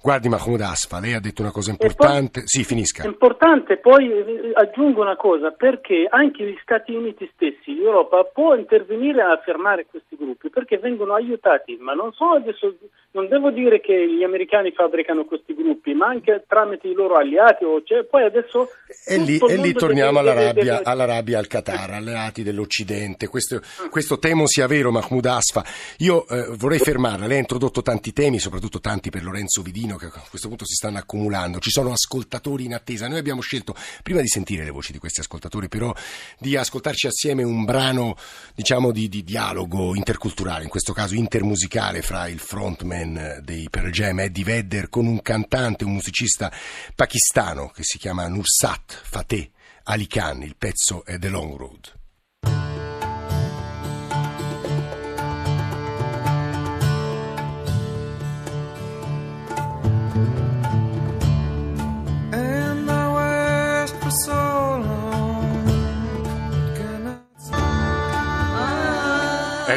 Guardi 0.00 0.28
Mahmoud 0.28 0.60
Asfa, 0.60 1.00
lei 1.00 1.14
ha 1.14 1.20
detto 1.20 1.42
una 1.42 1.50
cosa 1.50 1.70
importante. 1.70 2.40
Poi, 2.40 2.48
sì, 2.48 2.62
finisca. 2.62 3.04
Importante, 3.04 3.78
poi 3.78 4.10
eh, 4.10 4.52
aggiungo 4.54 5.00
una 5.00 5.16
cosa, 5.16 5.50
perché 5.50 6.06
anche 6.08 6.44
gli 6.44 6.56
Stati 6.62 6.94
Uniti 6.94 7.28
stessi, 7.34 7.74
l'Europa, 7.74 8.22
può 8.22 8.54
intervenire 8.54 9.22
a 9.22 9.40
fermare 9.44 9.86
questi 9.90 10.16
gruppi, 10.16 10.50
perché 10.50 10.78
vengono 10.78 11.14
aiutati, 11.14 11.76
ma 11.80 11.94
non 11.94 12.12
so 12.12 12.30
adesso, 12.30 12.76
non 13.10 13.26
devo 13.26 13.50
dire 13.50 13.80
che 13.80 14.08
gli 14.08 14.22
americani 14.22 14.70
fabbricano 14.70 15.24
questi 15.24 15.52
gruppi, 15.54 15.94
ma 15.94 16.06
anche 16.06 16.44
tramite 16.46 16.86
i 16.86 16.94
loro 16.94 17.16
alleati. 17.16 17.64
Cioè, 17.84 18.04
poi 18.04 18.24
adesso 18.24 18.68
e 19.04 19.18
lì, 19.18 19.38
e 19.38 19.56
lì 19.56 19.72
torniamo 19.72 20.20
all'Arabia, 20.20 20.74
deve... 20.74 20.80
all'Arabia, 20.84 21.38
al 21.38 21.48
Qatar, 21.48 21.90
alleati 21.90 22.44
dell'Occidente. 22.44 23.26
Questo, 23.26 23.56
ah. 23.56 23.88
questo 23.88 24.20
temo 24.20 24.46
sia 24.46 24.68
vero, 24.68 24.92
Mahmoud 24.92 25.26
Asfa. 25.26 25.64
Io 25.98 26.24
eh, 26.28 26.54
vorrei 26.56 26.78
fermarla. 26.78 27.26
Lei 27.26 27.38
ha 27.38 27.40
introdotto 27.40 27.82
tanti 27.82 28.12
temi, 28.12 28.38
soprattutto 28.38 28.78
tanti 28.78 29.10
per 29.10 29.24
Lorenzo 29.24 29.60
Vidino 29.88 29.96
che 29.96 30.06
a 30.06 30.24
questo 30.28 30.48
punto 30.48 30.66
si 30.66 30.74
stanno 30.74 30.98
accumulando, 30.98 31.58
ci 31.60 31.70
sono 31.70 31.92
ascoltatori 31.92 32.64
in 32.66 32.74
attesa. 32.74 33.08
Noi 33.08 33.18
abbiamo 33.18 33.40
scelto, 33.40 33.74
prima 34.02 34.20
di 34.20 34.28
sentire 34.28 34.64
le 34.64 34.70
voci 34.70 34.92
di 34.92 34.98
questi 34.98 35.20
ascoltatori, 35.20 35.68
però 35.68 35.94
di 36.38 36.56
ascoltarci 36.56 37.06
assieme 37.06 37.42
un 37.42 37.64
brano, 37.64 38.16
diciamo, 38.54 38.92
di, 38.92 39.08
di 39.08 39.24
dialogo 39.24 39.94
interculturale, 39.94 40.64
in 40.64 40.68
questo 40.68 40.92
caso 40.92 41.14
intermusicale, 41.14 42.02
fra 42.02 42.28
il 42.28 42.38
frontman 42.38 43.40
dei 43.42 43.68
Pearl 43.70 43.90
Jam, 43.90 44.20
Eddie 44.20 44.44
Vedder, 44.44 44.90
con 44.90 45.06
un 45.06 45.22
cantante, 45.22 45.84
un 45.84 45.92
musicista 45.92 46.52
pakistano 46.94 47.68
che 47.68 47.82
si 47.82 47.96
chiama 47.96 48.28
Nursat 48.28 49.00
Fateh 49.04 49.50
Ali 49.84 50.06
Khan. 50.06 50.42
Il 50.42 50.56
pezzo 50.56 51.04
è 51.04 51.18
The 51.18 51.28
Long 51.30 51.56
Road. 51.56 51.97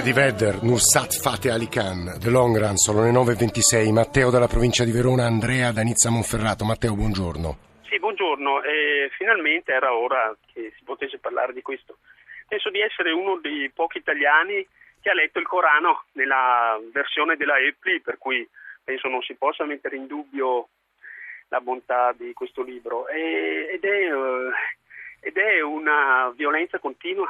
Eddie 0.01 0.13
Vedder, 0.13 0.63
Nursat 0.63 1.13
Fate 1.21 1.51
Ali 1.51 1.69
Khan, 1.69 2.17
The 2.17 2.31
Long 2.31 2.57
Run, 2.57 2.75
sono 2.75 3.03
le 3.05 3.11
9.26. 3.11 3.93
Matteo 3.93 4.31
dalla 4.31 4.47
provincia 4.47 4.83
di 4.83 4.89
Verona, 4.89 5.27
Andrea 5.27 5.71
da 5.71 5.83
Nizza 5.83 6.09
Monferrato. 6.09 6.65
Matteo, 6.65 6.95
buongiorno. 6.95 7.85
Sì, 7.85 7.99
buongiorno. 7.99 8.63
Eh, 8.63 9.11
finalmente 9.15 9.71
era 9.71 9.93
ora 9.93 10.35
che 10.51 10.73
si 10.75 10.83
potesse 10.83 11.19
parlare 11.19 11.53
di 11.53 11.61
questo. 11.61 11.99
Penso 12.47 12.71
di 12.71 12.81
essere 12.81 13.11
uno 13.11 13.37
dei 13.37 13.69
pochi 13.69 13.99
italiani 13.99 14.65
che 14.99 15.09
ha 15.11 15.13
letto 15.13 15.37
il 15.37 15.45
Corano 15.45 16.05
nella 16.13 16.81
versione 16.91 17.37
della 17.37 17.59
Epli, 17.59 18.01
per 18.01 18.17
cui 18.17 18.41
penso 18.83 19.07
non 19.07 19.21
si 19.21 19.35
possa 19.35 19.65
mettere 19.65 19.97
in 19.97 20.07
dubbio 20.07 20.69
la 21.49 21.61
bontà 21.61 22.11
di 22.17 22.33
questo 22.33 22.63
libro. 22.63 23.07
E, 23.07 23.69
ed, 23.73 23.83
è, 23.83 24.11
uh, 24.11 24.49
ed 25.19 25.37
è 25.37 25.61
una 25.61 26.33
violenza 26.35 26.79
continua 26.79 27.29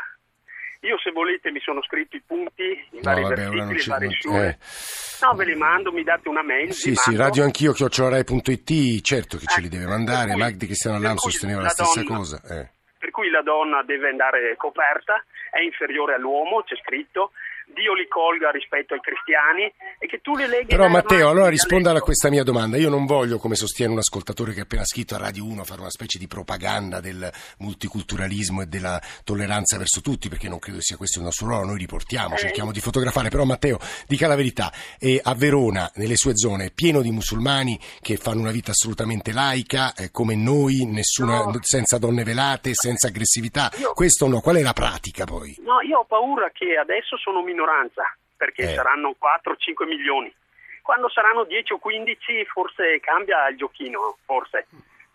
io 0.81 0.97
se 0.97 1.11
volete 1.11 1.51
mi 1.51 1.59
sono 1.59 1.81
scritto 1.83 2.15
i 2.15 2.23
punti, 2.25 2.63
i 2.63 2.87
no, 2.93 2.99
vari 3.01 3.21
vabbè, 3.21 3.35
versicoli, 3.35 3.77
le 3.77 3.83
varie 3.85 4.11
sure. 4.19 4.47
Eh. 4.47 5.25
No, 5.25 5.33
ve 5.35 5.45
li 5.45 5.55
mando, 5.55 5.91
mi 5.91 6.03
date 6.03 6.27
una 6.27 6.43
mail. 6.43 6.73
Sì, 6.73 6.95
sì, 6.95 7.09
mando. 7.11 7.23
radio 7.23 7.43
anch'io, 7.43 7.73
chiocciolarai.it, 7.73 9.01
certo 9.01 9.37
che 9.37 9.43
eh, 9.43 9.47
ce 9.47 9.61
li 9.61 9.69
deve 9.69 9.85
mandare, 9.85 10.35
Magdi 10.35 10.65
Cristiano 10.65 10.97
Allam 10.97 11.17
sosteneva 11.17 11.59
la, 11.59 11.65
la 11.65 11.69
stessa 11.69 12.01
donna, 12.01 12.15
cosa. 12.17 12.41
Eh. 12.49 12.69
Per 12.97 13.11
cui 13.11 13.29
la 13.29 13.43
donna 13.43 13.83
deve 13.83 14.09
andare 14.09 14.55
coperta, 14.57 15.23
è 15.51 15.61
inferiore 15.61 16.15
all'uomo, 16.15 16.63
c'è 16.63 16.75
scritto, 16.77 17.31
Dio 17.73 17.93
li 17.93 18.07
colga 18.07 18.51
rispetto 18.51 18.93
ai 18.93 18.99
cristiani 18.99 19.71
e 19.97 20.07
che 20.07 20.19
tu 20.21 20.35
li 20.35 20.45
leghi 20.45 20.67
Però 20.67 20.87
Matteo, 20.87 21.29
allora 21.29 21.49
risponda 21.49 21.91
a 21.91 21.99
questa 22.01 22.29
mia 22.29 22.43
domanda. 22.43 22.77
Io 22.77 22.89
non 22.89 23.05
voglio, 23.05 23.37
come 23.37 23.55
sostiene 23.55 23.91
un 23.91 23.99
ascoltatore 23.99 24.53
che 24.53 24.59
ha 24.59 24.63
appena 24.63 24.85
scritto 24.85 25.15
a 25.15 25.17
Radio 25.17 25.45
1, 25.45 25.63
fare 25.63 25.81
una 25.81 25.89
specie 25.89 26.19
di 26.19 26.27
propaganda 26.27 26.99
del 26.99 27.31
multiculturalismo 27.59 28.61
e 28.61 28.65
della 28.67 28.99
tolleranza 29.23 29.77
verso 29.77 30.01
tutti, 30.01 30.29
perché 30.29 30.47
non 30.47 30.59
credo 30.59 30.81
sia 30.81 30.97
questo 30.97 31.19
il 31.19 31.25
nostro 31.25 31.47
ruolo. 31.47 31.65
Noi 31.65 31.77
riportiamo, 31.77 32.35
eh. 32.35 32.37
cerchiamo 32.37 32.71
di 32.71 32.79
fotografare. 32.79 33.29
Però 33.29 33.43
Matteo, 33.43 33.79
dica 34.07 34.27
la 34.27 34.35
verità. 34.35 34.71
E 34.99 35.19
a 35.23 35.33
Verona, 35.33 35.89
nelle 35.95 36.15
sue 36.15 36.35
zone, 36.35 36.65
è 36.65 36.71
pieno 36.71 37.01
di 37.01 37.11
musulmani 37.11 37.79
che 38.01 38.17
fanno 38.17 38.41
una 38.41 38.51
vita 38.51 38.71
assolutamente 38.71 39.31
laica, 39.31 39.93
eh, 39.93 40.11
come 40.11 40.35
noi, 40.35 40.85
nessuna, 40.85 41.45
no. 41.45 41.57
senza 41.61 41.97
donne 41.97 42.23
velate, 42.23 42.71
senza 42.73 43.07
aggressività. 43.07 43.71
Io... 43.79 43.93
Questo 43.93 44.27
no. 44.27 44.41
Qual 44.41 44.55
è 44.55 44.61
la 44.61 44.73
pratica 44.73 45.25
poi? 45.25 45.55
No, 45.63 45.81
io 45.81 45.99
ho 45.99 46.05
paura 46.05 46.49
che 46.51 46.75
adesso 46.77 47.17
sono 47.17 47.41
minoranza 47.41 47.60
minoranza, 47.61 48.03
perché 48.35 48.63
eh. 48.63 48.73
saranno 48.73 49.15
4-5 49.19 49.87
milioni. 49.87 50.33
Quando 50.81 51.09
saranno 51.09 51.43
10 51.43 51.73
o 51.73 51.77
15 51.77 52.45
forse 52.45 52.99
cambia 52.99 53.47
il 53.49 53.57
giochino, 53.57 54.17
forse. 54.25 54.65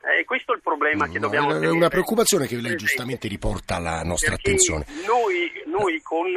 Eh, 0.06 0.24
questo 0.24 0.52
è 0.52 0.54
il 0.54 0.62
problema 0.62 1.08
che 1.08 1.18
dobbiamo 1.18 1.52
no, 1.52 1.60
È 1.60 1.68
una 1.68 1.88
preoccupazione 1.88 2.46
che 2.46 2.54
lei 2.60 2.76
giustamente 2.76 3.26
riporta 3.26 3.74
alla 3.74 4.02
nostra 4.04 4.30
Perché 4.30 4.50
attenzione. 4.50 4.86
Noi, 5.04 5.50
noi 5.66 6.00
con, 6.00 6.30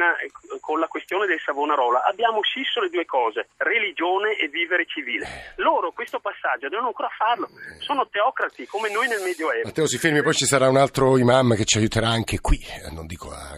con 0.60 0.80
la 0.80 0.88
questione 0.88 1.26
del 1.26 1.38
Savonarola 1.38 2.02
abbiamo 2.02 2.42
scisso 2.42 2.80
le 2.80 2.88
due 2.88 3.04
cose, 3.04 3.46
religione 3.58 4.36
e 4.36 4.48
vivere 4.48 4.86
civile. 4.86 5.54
Loro 5.56 5.92
questo 5.92 6.18
passaggio 6.18 6.68
devono 6.68 6.88
ancora 6.88 7.10
farlo, 7.16 7.48
sono 7.78 8.08
teocrati 8.08 8.66
come 8.66 8.90
noi 8.90 9.06
nel 9.06 9.22
Medioevo. 9.22 9.62
Matteo 9.68 9.86
si 9.86 9.98
fermi, 9.98 10.20
poi 10.20 10.34
ci 10.34 10.46
sarà 10.46 10.68
un 10.68 10.76
altro 10.76 11.16
imam 11.16 11.54
che 11.54 11.64
ci 11.64 11.78
aiuterà 11.78 12.08
anche 12.08 12.40
qui, 12.40 12.58
eh, 12.58 12.90
non 12.90 13.06
dico 13.06 13.30
a, 13.30 13.54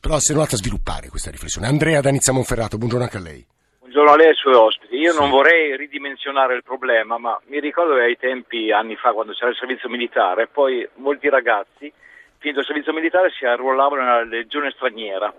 però 0.00 0.18
se 0.20 0.32
non 0.32 0.40
altro 0.40 0.56
a 0.56 0.60
sviluppare 0.60 1.10
questa 1.10 1.30
riflessione. 1.30 1.66
Andrea 1.66 2.00
Danizza 2.00 2.32
Monferrato, 2.32 2.78
buongiorno 2.78 3.04
anche 3.04 3.18
a 3.18 3.20
lei. 3.20 3.46
Buongiorno 3.94 4.20
a 4.20 4.24
lei 4.24 4.26
e 4.26 4.34
ai 4.34 4.42
suoi 4.42 4.54
ospiti. 4.54 4.96
Io 4.96 5.12
sì. 5.12 5.20
non 5.20 5.30
vorrei 5.30 5.76
ridimensionare 5.76 6.56
il 6.56 6.64
problema, 6.64 7.16
ma 7.16 7.40
mi 7.44 7.60
ricordo 7.60 7.94
che 7.94 8.00
ai 8.00 8.16
tempi, 8.16 8.72
anni 8.72 8.96
fa, 8.96 9.12
quando 9.12 9.32
c'era 9.34 9.50
il 9.50 9.56
servizio 9.56 9.88
militare, 9.88 10.48
poi 10.48 10.84
molti 10.94 11.28
ragazzi, 11.28 11.92
finito 12.38 12.58
il 12.58 12.66
servizio 12.66 12.92
militare, 12.92 13.30
si 13.30 13.46
arruolavano 13.46 14.02
nella 14.02 14.24
legione 14.24 14.72
straniera 14.72 15.32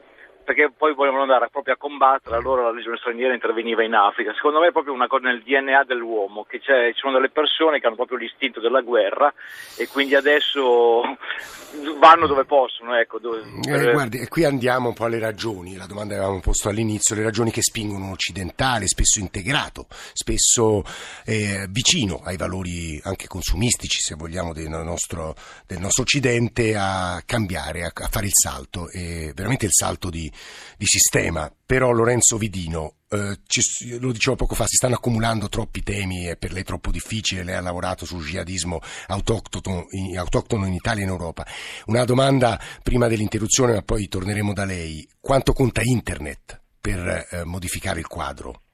perché 0.45 0.71
poi 0.75 0.93
volevano 0.93 1.23
andare 1.23 1.49
proprio 1.51 1.73
a 1.73 1.77
combattere, 1.77 2.35
allora 2.35 2.61
la 2.61 2.71
legione 2.71 2.97
straniera 2.97 3.33
interveniva 3.33 3.83
in 3.83 3.95
Africa. 3.95 4.33
Secondo 4.33 4.59
me 4.59 4.67
è 4.67 4.71
proprio 4.71 4.93
una 4.93 5.07
cosa 5.07 5.27
nel 5.27 5.41
DNA 5.41 5.83
dell'uomo, 5.83 6.45
che 6.47 6.59
ci 6.59 6.71
sono 6.93 7.13
delle 7.13 7.29
persone 7.29 7.79
che 7.79 7.87
hanno 7.87 7.95
proprio 7.95 8.17
l'istinto 8.17 8.59
della 8.59 8.81
guerra 8.81 9.33
e 9.77 9.87
quindi 9.87 10.15
adesso 10.15 11.01
vanno 11.99 12.27
dove 12.27 12.45
possono. 12.45 12.95
Ecco, 12.95 13.19
dove, 13.19 13.39
eh, 13.39 13.69
per... 13.69 13.91
guardi, 13.91 14.27
qui 14.27 14.45
andiamo 14.45 14.89
un 14.89 14.93
po' 14.93 15.05
alle 15.05 15.19
ragioni, 15.19 15.75
la 15.75 15.87
domanda 15.87 16.13
che 16.13 16.19
avevamo 16.19 16.41
posto 16.41 16.69
all'inizio, 16.69 17.15
le 17.15 17.23
ragioni 17.23 17.51
che 17.51 17.63
spingono 17.63 18.05
un 18.05 18.11
occidentale, 18.11 18.87
spesso 18.87 19.19
integrato, 19.19 19.87
spesso 20.13 20.83
eh, 21.25 21.65
vicino 21.69 22.21
ai 22.23 22.37
valori 22.37 23.01
anche 23.03 23.27
consumistici, 23.27 23.99
se 23.99 24.15
vogliamo, 24.15 24.53
del 24.53 24.69
nostro, 24.69 25.33
del 25.65 25.79
nostro 25.79 26.03
Occidente, 26.03 26.75
a 26.77 27.21
cambiare, 27.25 27.83
a, 27.83 27.91
a 27.93 28.07
fare 28.09 28.27
il 28.27 28.33
salto, 28.33 28.89
e 28.89 29.31
veramente 29.33 29.65
il 29.65 29.73
salto 29.73 30.09
di 30.09 30.31
di 30.77 30.85
sistema, 30.85 31.51
però 31.65 31.91
Lorenzo 31.91 32.37
Vidino, 32.37 32.95
eh, 33.09 33.39
ci, 33.45 33.97
lo 33.99 34.11
dicevo 34.11 34.35
poco 34.35 34.55
fa, 34.55 34.65
si 34.67 34.75
stanno 34.75 34.95
accumulando 34.95 35.49
troppi 35.49 35.81
temi, 35.83 36.25
è 36.25 36.37
per 36.37 36.51
lei 36.51 36.63
troppo 36.63 36.91
difficile, 36.91 37.43
lei 37.43 37.55
ha 37.55 37.61
lavorato 37.61 38.05
sul 38.05 38.25
jihadismo 38.25 38.79
autoctono 39.07 39.85
in, 39.91 40.17
autoctono 40.17 40.65
in 40.65 40.73
Italia 40.73 41.01
e 41.01 41.05
in 41.05 41.11
Europa. 41.11 41.45
Una 41.85 42.03
domanda 42.03 42.59
prima 42.83 43.07
dell'interruzione, 43.07 43.73
ma 43.73 43.81
poi 43.81 44.07
torneremo 44.07 44.53
da 44.53 44.65
lei. 44.65 45.07
Quanto 45.19 45.53
conta 45.53 45.81
Internet 45.83 46.61
per 46.79 47.27
eh, 47.29 47.43
modificare 47.45 47.99
il 47.99 48.07
quadro? 48.07 48.64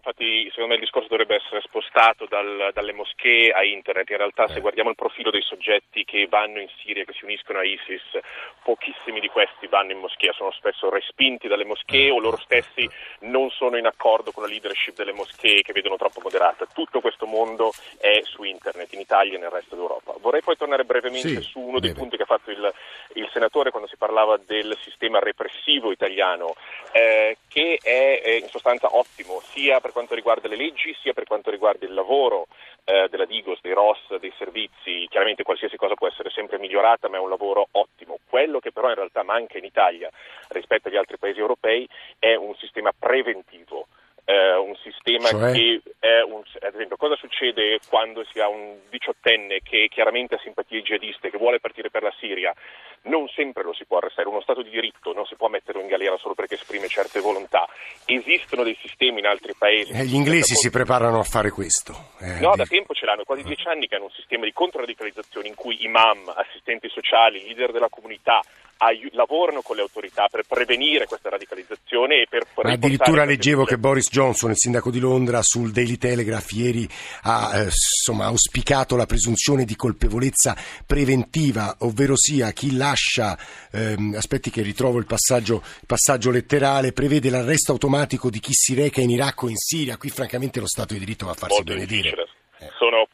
Infatti 0.00 0.48
secondo 0.48 0.68
me 0.68 0.74
il 0.74 0.80
discorso 0.80 1.08
dovrebbe 1.08 1.36
essere 1.36 1.60
spostato 1.60 2.26
dal, 2.26 2.70
dalle 2.72 2.92
moschee 2.92 3.50
a 3.52 3.62
internet, 3.62 4.08
in 4.10 4.16
realtà 4.16 4.48
se 4.48 4.58
eh. 4.58 4.60
guardiamo 4.60 4.90
il 4.90 4.96
profilo 4.96 5.30
dei 5.30 5.42
soggetti 5.42 6.04
che 6.04 6.26
vanno 6.26 6.58
in 6.58 6.68
Siria, 6.78 7.04
che 7.04 7.12
si 7.12 7.24
uniscono 7.24 7.58
a 7.58 7.64
ISIS, 7.64 8.18
pochissimi 8.64 9.20
di 9.20 9.28
questi 9.28 9.66
vanno 9.66 9.92
in 9.92 9.98
moschea, 9.98 10.32
sono 10.32 10.50
spesso 10.52 10.88
respinti 10.88 11.48
dalle 11.48 11.64
moschee 11.64 12.06
eh. 12.06 12.10
o 12.10 12.18
loro 12.18 12.38
stessi 12.38 12.88
non 13.20 13.50
sono 13.50 13.76
in 13.76 13.86
accordo 13.86 14.32
con 14.32 14.42
la 14.42 14.48
leadership 14.48 14.96
delle 14.96 15.12
moschee 15.12 15.60
che 15.62 15.72
vedono 15.72 15.96
troppo 15.96 16.20
moderata. 16.22 16.66
Tutto 16.72 17.00
questo 17.00 17.26
mondo 17.26 17.72
è 17.98 18.20
su 18.24 18.42
internet, 18.42 18.92
in 18.94 19.00
Italia 19.00 19.36
e 19.36 19.40
nel 19.40 19.50
resto 19.50 19.76
d'Europa. 19.76 20.14
Vorrei 20.18 20.40
poi 20.40 20.56
tornare 20.56 20.84
brevemente 20.84 21.28
sì, 21.28 21.42
su 21.42 21.60
uno 21.60 21.78
dei 21.78 21.92
punti 21.92 22.16
che 22.16 22.22
ha 22.22 22.26
fatto 22.26 22.50
il, 22.50 22.72
il, 23.14 23.28
senatore 23.32 23.70
quando 23.70 23.88
si 23.88 23.96
parlava 23.96 24.38
del 24.38 24.76
sistema 24.82 25.18
repressivo 25.18 25.92
italiano, 25.92 26.54
eh, 26.92 27.36
che 27.48 27.78
è 27.82 28.38
in 28.40 28.48
sostanza 28.48 28.96
ottimo 28.96 29.40
sia 29.52 29.80
per 29.80 29.89
per 29.90 29.92
quanto 29.92 30.14
riguarda 30.14 30.46
le 30.46 30.56
leggi 30.56 30.96
sia 31.00 31.12
per 31.12 31.24
quanto 31.24 31.50
riguarda 31.50 31.84
il 31.84 31.92
lavoro 31.92 32.46
eh, 32.84 33.08
della 33.10 33.24
Digos, 33.24 33.58
dei 33.60 33.72
ROS, 33.72 34.18
dei 34.20 34.32
servizi. 34.38 35.06
Chiaramente 35.08 35.42
qualsiasi 35.42 35.76
cosa 35.76 35.94
può 35.94 36.06
essere 36.06 36.30
sempre 36.30 36.58
migliorata, 36.58 37.08
ma 37.08 37.16
è 37.16 37.20
un 37.20 37.28
lavoro 37.28 37.66
ottimo. 37.72 38.18
Quello 38.28 38.60
che 38.60 38.70
però 38.70 38.88
in 38.88 38.94
realtà 38.94 39.24
manca 39.24 39.58
in 39.58 39.64
Italia 39.64 40.08
rispetto 40.48 40.88
agli 40.88 40.96
altri 40.96 41.18
paesi 41.18 41.40
europei 41.40 41.88
è 42.18 42.34
un 42.36 42.54
sistema 42.54 42.92
preventivo. 42.96 43.88
Eh, 44.30 44.54
un 44.54 44.76
sistema 44.76 45.28
cioè? 45.28 45.50
che 45.50 45.82
è 45.98 46.22
un, 46.22 46.42
ad 46.60 46.74
esempio 46.74 46.96
cosa 46.96 47.16
succede 47.16 47.80
quando 47.88 48.22
si 48.30 48.38
ha 48.38 48.46
un 48.46 48.76
diciottenne 48.88 49.58
che 49.60 49.88
chiaramente 49.90 50.36
ha 50.36 50.40
simpatie 50.44 50.82
jihadiste 50.82 51.30
che 51.30 51.36
vuole 51.36 51.58
partire 51.58 51.90
per 51.90 52.04
la 52.04 52.14
Siria 52.20 52.54
non 53.02 53.26
sempre 53.28 53.62
lo 53.62 53.72
si 53.72 53.84
può 53.86 53.96
arrestare, 53.96 54.28
uno 54.28 54.40
Stato 54.40 54.62
di 54.62 54.70
diritto 54.70 55.12
non 55.12 55.24
si 55.24 55.34
può 55.34 55.48
metterlo 55.48 55.80
in 55.80 55.88
galera 55.88 56.16
solo 56.18 56.34
perché 56.34 56.54
esprime 56.54 56.88
certe 56.88 57.20
volontà. 57.20 57.66
Esistono 58.04 58.62
dei 58.62 58.76
sistemi 58.80 59.20
in 59.20 59.26
altri 59.26 59.54
paesi. 59.56 59.92
Eh, 59.92 60.04
gli 60.04 60.14
inglesi 60.14 60.54
si 60.54 60.70
preparano 60.70 61.18
a 61.18 61.24
fare 61.24 61.50
questo. 61.50 62.12
Eh, 62.20 62.40
no, 62.40 62.54
da 62.56 62.66
tempo 62.66 62.92
ce 62.94 63.06
l'hanno, 63.06 63.24
quasi 63.24 63.42
dieci 63.42 63.66
anni 63.68 63.86
che 63.86 63.94
hanno 63.96 64.04
un 64.04 64.10
sistema 64.10 64.44
di 64.44 64.52
controradicalizzazione 64.52 65.48
in 65.48 65.54
cui 65.54 65.82
imam, 65.84 66.32
assistenti 66.34 66.88
sociali, 66.88 67.42
leader 67.42 67.72
della 67.72 67.88
comunità 67.88 68.40
ai- 68.82 69.08
lavorano 69.12 69.62
con 69.62 69.76
le 69.76 69.82
autorità 69.82 70.28
per 70.30 70.44
prevenire 70.46 71.06
questa 71.06 71.28
radicalizzazione 71.28 72.22
e 72.22 72.26
per 72.28 72.46
Ma 72.62 72.72
addirittura 72.72 73.24
leggevo 73.24 73.64
che 73.64 73.78
Boris 73.78 74.08
Johnson, 74.08 74.50
il 74.50 74.58
sindaco 74.58 74.90
di 74.90 74.98
Londra, 74.98 75.42
sul 75.42 75.70
Daily 75.70 75.96
Telegraph 75.96 76.50
ieri 76.52 76.88
ha 77.22 77.58
eh, 77.58 77.64
insomma, 77.64 78.26
auspicato 78.26 78.96
la 78.96 79.06
presunzione 79.06 79.64
di 79.64 79.76
colpevolezza 79.76 80.56
preventiva, 80.86 81.76
ovvero 81.80 82.16
sia 82.16 82.52
chi 82.52 82.76
lascia, 82.76 83.38
ehm, 83.70 84.14
aspetti 84.16 84.50
che 84.50 84.62
ritrovo 84.62 84.98
il 84.98 85.06
passaggio, 85.06 85.62
il 85.64 85.86
passaggio 85.86 86.30
letterale, 86.30 86.92
prevede 86.92 87.30
l'arresto 87.30 87.72
automatico 87.72 88.30
di 88.30 88.40
chi 88.40 88.52
si 88.52 88.74
reca 88.74 89.00
in 89.00 89.10
Iraq 89.10 89.42
o 89.42 89.48
in 89.48 89.56
Siria. 89.56 89.96
Qui 89.96 90.08
francamente 90.10 90.60
lo 90.60 90.66
Stato 90.66 90.94
di 90.94 91.00
diritto 91.00 91.26
va 91.26 91.32
a 91.32 91.34
farsi 91.34 91.56
Molto 91.56 91.74
benedire. 91.74 92.29
Sono 92.76 93.08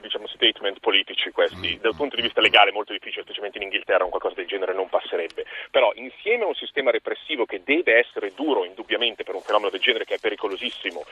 diciamo, 0.00 0.26
statement 0.26 0.80
politici 0.80 1.30
questi. 1.30 1.78
Dal 1.80 1.94
punto 1.94 2.16
di 2.16 2.22
vista 2.22 2.40
legale 2.40 2.70
è 2.70 2.72
molto 2.72 2.92
difficile, 2.92 3.22
specialmente 3.22 3.58
in 3.58 3.64
Inghilterra 3.64 4.04
un 4.04 4.10
qualcosa 4.10 4.34
del 4.36 4.46
genere 4.46 4.74
non 4.74 4.88
passerebbe. 4.88 5.46
Però 5.70 5.92
insieme 5.94 6.44
a 6.44 6.48
un 6.48 6.54
sistema 6.54 6.90
repressivo 6.90 7.46
che 7.46 7.62
deve 7.64 7.98
essere 7.98 8.32
duro 8.34 8.64
indubbiamente 8.64 9.24
per 9.24 9.34
un 9.34 9.42
fenomeno 9.42 9.70
del 9.70 9.80
genere 9.80 10.04
che 10.04 10.14
è 10.14 10.18
pericolosissimo, 10.18 11.04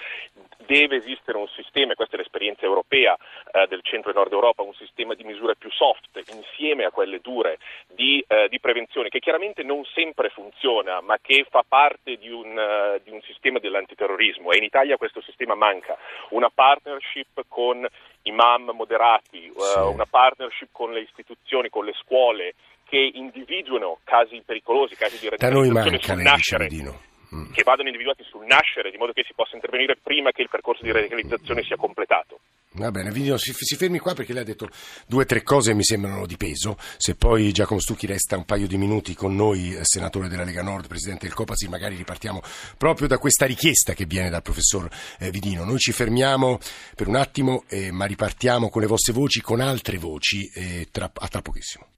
deve 0.71 0.97
esistere 0.97 1.37
un 1.37 1.49
sistema, 1.49 1.93
e 1.93 1.97
questa 1.97 2.15
è 2.15 2.19
l'esperienza 2.19 2.65
europea 2.65 3.17
eh, 3.51 3.67
del 3.67 3.81
centro 3.83 4.13
e 4.13 4.15
nord 4.15 4.33
Europa, 4.33 4.63
un 4.63 4.75
sistema 4.75 5.15
di 5.15 5.25
misure 5.25 5.57
più 5.57 5.69
soft 5.73 6.23
insieme 6.33 6.85
a 6.85 6.93
quelle 6.93 7.19
dure 7.19 7.59
di, 7.89 8.25
eh, 8.29 8.47
di 8.49 8.61
prevenzione 8.61 9.09
che 9.09 9.19
chiaramente 9.19 9.65
non 9.65 9.85
sempre 9.95 10.29
funziona 10.29 11.01
ma 11.01 11.19
che 11.21 11.45
fa 11.51 11.65
parte 11.67 12.17
di 12.17 12.31
un, 12.31 12.57
uh, 12.57 13.01
di 13.03 13.11
un 13.11 13.21
sistema 13.23 13.59
dell'antiterrorismo 13.59 14.53
e 14.53 14.59
in 14.59 14.63
Italia 14.63 14.97
questo 14.97 15.21
sistema 15.23 15.57
manca. 15.57 15.99
Una 16.31 16.51
partnership 16.55 17.45
con 17.49 17.85
imam 18.23 18.71
moderati, 18.73 19.47
eh, 19.47 19.53
sì. 19.53 19.79
una 19.79 20.07
partnership 20.07 20.69
con 20.71 20.93
le 20.93 21.01
istituzioni, 21.01 21.69
con 21.69 21.85
le 21.85 21.95
scuole 22.01 22.55
che 22.85 23.11
individuano 23.15 23.99
casi 24.05 24.41
pericolosi, 24.45 24.95
casi 24.95 25.19
di 25.19 25.29
radicalizzazione 25.29 25.99
sul 26.01 26.23
nascere. 26.23 26.69
Mm. 26.71 27.10
Che 27.53 27.63
vadano 27.63 27.89
individuati 27.89 28.25
sul 28.25 28.45
nascere, 28.45 28.91
di 28.91 28.97
modo 28.97 29.13
che 29.13 29.25
si 29.25 29.35
possa 29.35 29.55
intervenire 29.55 29.97
prima 30.03 30.33
che 30.33 30.43
il 30.43 30.49
percorso 30.49 30.83
di 30.83 30.91
radicalizzazione 30.91 31.63
sia 31.63 31.77
completato. 31.77 32.41
Va 32.75 32.93
bene, 32.93 33.11
Vigno, 33.11 33.37
si, 33.37 33.53
si, 33.53 33.75
fermi 33.75 33.99
qua 33.99 34.15
perché 34.15 34.33
lei 34.33 34.43
ha 34.43 34.45
detto 34.45 34.69
due 35.07 35.25
o 35.25 35.27
tre 35.27 35.43
cose 35.43 35.71
che 35.71 35.77
mi 35.77 35.83
sembrano 35.83 36.25
di 36.25 36.37
peso. 36.37 36.77
Se 36.99 37.17
poi 37.17 37.51
Giacomo 37.51 37.81
Stucchi 37.81 38.07
resta 38.07 38.37
un 38.37 38.45
paio 38.45 38.69
di 38.69 38.77
minuti 38.77 39.13
con 39.15 39.35
noi, 39.35 39.75
eh, 39.75 39.81
senatore 39.83 40.29
della 40.29 40.45
Lega 40.45 40.63
Nord, 40.63 40.87
presidente 40.87 41.27
del 41.27 41.35
Copasi, 41.35 41.67
magari 41.69 41.97
ripartiamo 41.97 42.41
proprio 42.79 43.09
da 43.09 43.19
questa 43.19 43.45
richiesta 43.45 43.93
che 43.93 44.05
viene 44.07 44.31
dal 44.31 44.43
professor 44.43 44.89
eh, 45.19 45.31
Vidino. 45.31 45.65
Noi 45.65 45.79
ci 45.79 45.91
fermiamo 45.91 46.59
per 46.95 47.09
un 47.09 47.17
attimo, 47.17 47.65
eh, 47.69 47.91
ma 47.91 48.05
ripartiamo 48.05 48.71
con 48.71 48.83
le 48.83 48.87
vostre 48.87 49.13
voci, 49.13 49.41
con 49.41 49.61
altre 49.61 49.99
voci, 49.99 50.49
eh, 50.55 50.87
tra, 50.93 51.11
a 51.13 51.27
tra 51.27 51.43
pochissimo. 51.43 51.89